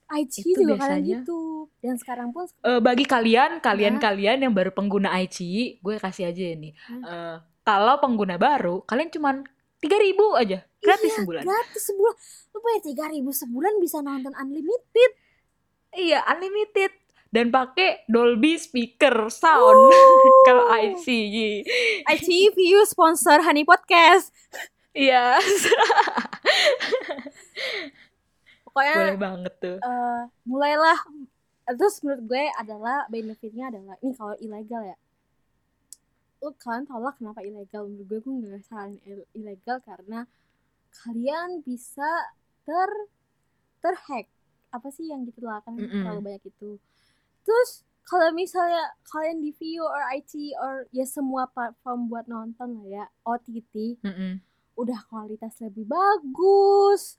IG 0.06 0.46
Itu 0.46 0.62
juga 0.63 0.78
kalian 0.78 1.02
biasanya. 1.02 1.10
gitu. 1.19 1.41
Dan 1.78 1.96
sekarang 1.98 2.30
pun 2.30 2.46
Eh, 2.62 2.80
bagi 2.80 3.04
kalian, 3.04 3.58
Iya. 3.58 3.62
kalian-kalian 3.62 4.38
yang 4.39 4.54
baru 4.54 4.69
pengguna 4.69 5.12
ICI, 5.17 5.82
gue 5.82 5.96
kasih 5.98 6.30
aja 6.30 6.46
ini. 6.46 6.72
Hmm. 6.86 7.02
Eh, 7.02 7.36
kalau 7.63 7.98
pengguna 7.98 8.38
baru, 8.38 8.79
kalian 8.84 9.10
cuman 9.10 9.36
3000 9.84 10.15
aja, 10.36 10.58
gratis 10.77 11.06
Iya, 11.06 11.17
sebulan. 11.19 11.44
gratis 11.44 11.84
sebulan. 11.84 12.15
Lu 12.48 12.58
bayar 12.60 12.81
3000 12.81 13.19
sebulan 13.36 13.73
bisa 13.77 13.98
nonton 14.00 14.34
unlimited. 14.34 15.12
Iya, 15.92 16.23
unlimited 16.25 16.90
dan 17.29 17.50
pakai 17.50 18.06
Dolby 18.06 18.56
speaker 18.56 19.27
sound 19.27 19.90
kalau 20.48 20.69
ICI. 20.71 21.65
IG 22.08 22.27
view 22.52 22.81
sponsor 22.84 23.42
Honey 23.42 23.62
Podcast. 23.62 24.29
Iya, 24.92 25.42
Pokoknya 28.63 28.94
boleh 28.96 29.19
banget 29.19 29.54
tuh. 29.60 29.77
eh, 29.77 30.21
mulailah 30.44 31.00
terus 31.71 32.02
menurut 32.02 32.23
gue 32.27 32.44
adalah 32.54 33.08
benefitnya 33.08 33.69
adalah 33.69 33.96
ini 33.98 34.12
kalau 34.12 34.36
ilegal 34.38 34.84
ya 34.84 34.98
lu 36.44 36.52
kalian 36.54 36.83
tau 36.83 37.00
lah 37.00 37.15
kenapa 37.15 37.39
ilegal 37.39 37.87
menurut 37.87 38.04
gue 38.06 38.19
gue 38.19 38.33
nggak 38.44 38.63
saranin 38.63 39.00
il- 39.04 39.29
ilegal 39.33 39.79
karena 39.79 40.27
kalian 40.94 41.63
bisa 41.63 42.06
ter 42.62 42.91
terhack 43.79 44.27
apa 44.69 44.87
sih 44.89 45.08
yang 45.08 45.23
gitu 45.23 45.39
lah 45.41 45.63
kan 45.63 45.73
Mm-mm. 45.73 45.87
terlalu 45.87 46.19
banyak 46.21 46.44
itu 46.46 46.75
terus 47.41 47.71
kalau 48.04 48.35
misalnya 48.35 48.91
kalian 49.08 49.39
di 49.39 49.56
view 49.56 49.79
or 49.81 50.04
IT 50.12 50.35
or 50.60 50.83
ya 50.91 51.08
semua 51.08 51.48
platform 51.48 52.12
buat 52.12 52.27
nonton 52.27 52.75
lah 52.75 52.87
ya 52.91 53.06
OTT 53.23 54.04
Mm-mm. 54.04 54.44
udah 54.75 55.00
kualitas 55.08 55.56
lebih 55.63 55.87
bagus 55.87 57.15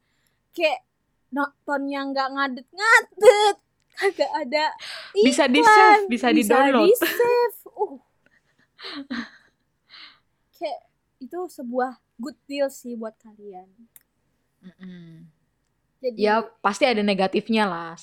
kayak 0.52 0.84
nontonnya 1.32 2.04
nggak 2.04 2.28
ngadet-ngadet 2.28 3.56
kagak 3.98 4.32
ada 4.36 4.74
Bisa 5.16 5.46
iklan, 5.46 5.54
di-save, 5.54 6.04
bisa 6.06 6.28
di-download. 6.28 6.90
di-save. 6.92 7.56
Uh. 7.72 7.96
kayak 10.56 10.80
itu 11.20 11.38
sebuah 11.50 11.90
good 12.18 12.36
deal 12.46 12.68
sih 12.70 12.94
buat 12.94 13.14
kalian 13.18 13.68
Mm-mm. 14.64 15.28
jadi 16.00 16.16
Ya 16.16 16.34
pasti 16.64 16.88
ada 16.88 17.04
negatifnya 17.04 17.68
lah. 17.68 17.96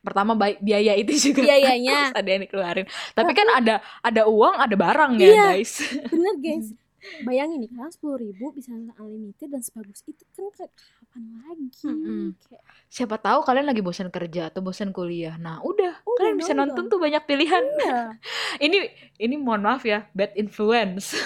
Pertama 0.00 0.32
biaya 0.62 0.96
itu 0.96 1.12
juga 1.28 1.44
biayanya 1.44 2.08
harus 2.08 2.16
ada 2.16 2.30
yang 2.30 2.42
dikeluarin. 2.48 2.86
Tapi 3.12 3.32
kan 3.36 3.48
ada 3.52 3.74
ada 4.00 4.22
uang, 4.24 4.56
ada 4.56 4.72
barang 4.78 5.12
ya 5.20 5.28
Iya. 5.28 5.44
guys. 5.52 5.72
bener 6.08 6.34
guys 6.40 6.68
bayangin 7.22 7.58
nih 7.58 7.70
kalian 7.70 7.90
sepuluh 7.90 8.16
ribu 8.16 8.50
bisa 8.50 8.70
unlimited 8.98 9.48
dan 9.48 9.60
sebagus 9.60 10.04
itu 10.04 10.22
kan 10.52 10.68
kapan 10.68 11.22
lagi 11.40 11.66
Mm-mm. 11.82 12.36
kayak 12.42 12.62
Siapa 12.86 13.16
tahu 13.16 13.40
kalian 13.42 13.66
lagi 13.66 13.80
bosan 13.80 14.08
kerja 14.08 14.48
atau 14.48 14.60
bosan 14.60 14.90
kuliah. 14.90 15.34
Nah 15.36 15.58
udah, 15.60 16.00
Udah 16.02 16.18
kalian 16.18 16.36
bisa 16.36 16.52
nonton 16.52 16.86
tuh 16.86 16.98
banyak 16.98 17.22
pilihan. 17.24 17.64
iya 17.80 18.00
ini 18.64 18.88
ini 19.16 19.34
mohon 19.36 19.60
maaf 19.60 19.82
ya, 19.82 20.06
bad 20.12 20.32
influence. 20.34 21.12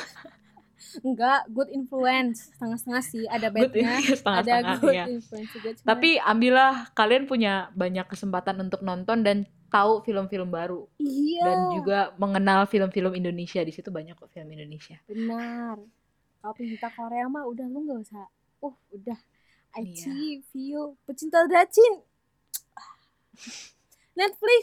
enggak 1.00 1.46
good 1.48 1.70
influence 1.70 2.50
setengah-setengah 2.50 3.02
sih 3.04 3.22
ada 3.24 3.46
Good 3.46 3.70
badnya 3.70 3.90
ada 3.94 4.10
setengah-setengah 4.16 4.76
good 4.80 4.94
ya. 4.96 5.04
influence 5.06 5.50
juga 5.54 5.68
cuman- 5.70 5.86
Tapi 5.86 6.10
ambillah 6.18 6.72
kalian 6.92 7.24
punya 7.24 7.52
banyak 7.72 8.06
kesempatan 8.10 8.56
untuk 8.58 8.80
nonton 8.82 9.22
dan 9.22 9.36
tahu 9.70 10.02
film-film 10.02 10.50
baru. 10.50 10.84
Iya. 10.98 11.46
Dan 11.46 11.58
juga 11.78 11.98
mengenal 12.18 12.66
film-film 12.66 13.14
Indonesia. 13.14 13.62
Di 13.62 13.70
situ 13.70 13.88
banyak 13.88 14.18
kok 14.18 14.28
film 14.28 14.50
Indonesia. 14.50 14.98
benar. 15.06 15.78
Kalau 16.40 16.54
pecinta 16.56 16.88
Korea 16.90 17.28
mah 17.28 17.44
udah 17.46 17.64
lu 17.64 17.86
nggak 17.86 18.00
usah. 18.02 18.26
Uh 18.60 18.74
udah. 18.90 19.18
Iya. 19.78 19.86
IG 19.86 20.02
view 20.50 20.98
pecinta 21.06 21.46
Dacin 21.46 22.02
Netflix. 24.18 24.62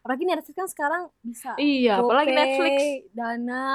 Apalagi 0.00 0.24
Netflix 0.24 0.54
kan 0.54 0.68
sekarang 0.70 1.02
bisa 1.20 1.52
Iya, 1.58 1.98
apalagi 2.00 2.30
GoPay, 2.30 2.38
Netflix. 2.40 2.76
Dana. 3.12 3.66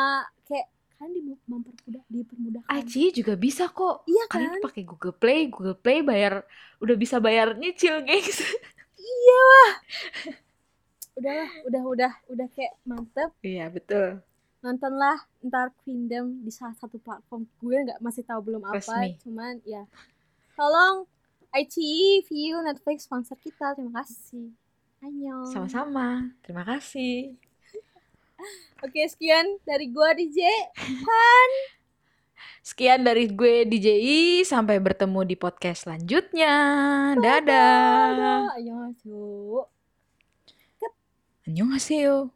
Kayak 0.47 0.67
kan 0.95 1.09
di 1.11 1.21
mempermudah 1.27 2.03
dipermudahkan. 2.07 2.69
IG 2.71 2.93
juga 3.19 3.33
bisa 3.35 3.67
kok. 3.67 4.07
iya 4.07 4.23
Kalian 4.31 4.57
kan? 4.57 4.63
pakai 4.63 4.83
Google 4.87 5.13
Play, 5.13 5.51
Google 5.51 5.75
Play 5.75 6.01
bayar 6.01 6.45
udah 6.79 6.95
bisa 6.95 7.19
bayar 7.19 7.53
nyicil, 7.59 8.01
guys. 8.01 8.39
udahlah 11.21 11.49
udah 11.69 11.81
udah 11.85 12.11
udah 12.33 12.47
kayak 12.57 12.73
mantep 12.83 13.29
Iya, 13.45 13.69
betul. 13.69 14.19
nontonlah 14.61 15.17
ntar 15.41 15.69
Kingdom 15.81 16.41
di 16.41 16.49
salah 16.49 16.73
satu 16.77 16.97
platform 16.97 17.45
gue 17.61 17.77
nggak 17.85 17.99
masih 18.01 18.21
tahu 18.25 18.41
belum 18.45 18.61
apa 18.65 18.77
Resmi. 18.77 19.17
cuman 19.21 19.57
ya 19.65 19.85
tolong 20.53 21.05
ICE 21.53 22.25
View 22.29 22.61
Netflix 22.61 23.05
sponsor 23.09 23.37
kita 23.41 23.73
terima 23.73 24.01
kasih 24.05 24.53
Annyeong 25.01 25.49
Sama-sama. 25.49 26.29
Terima 26.45 26.61
kasih. 26.61 27.33
oke 28.85 29.01
sekian 29.09 29.57
dari 29.65 29.89
gue 29.89 30.09
DJ 30.13 30.39
Sekian 32.61 33.01
dari 33.01 33.25
gue 33.25 33.65
DJI, 33.65 34.45
sampai 34.45 34.77
bertemu 34.77 35.25
di 35.25 35.33
podcast 35.33 35.89
selanjutnya. 35.89 36.53
Dadah. 37.17 38.53
Annyeong 41.47 41.73
Annyeonghaseyo. 41.73 42.29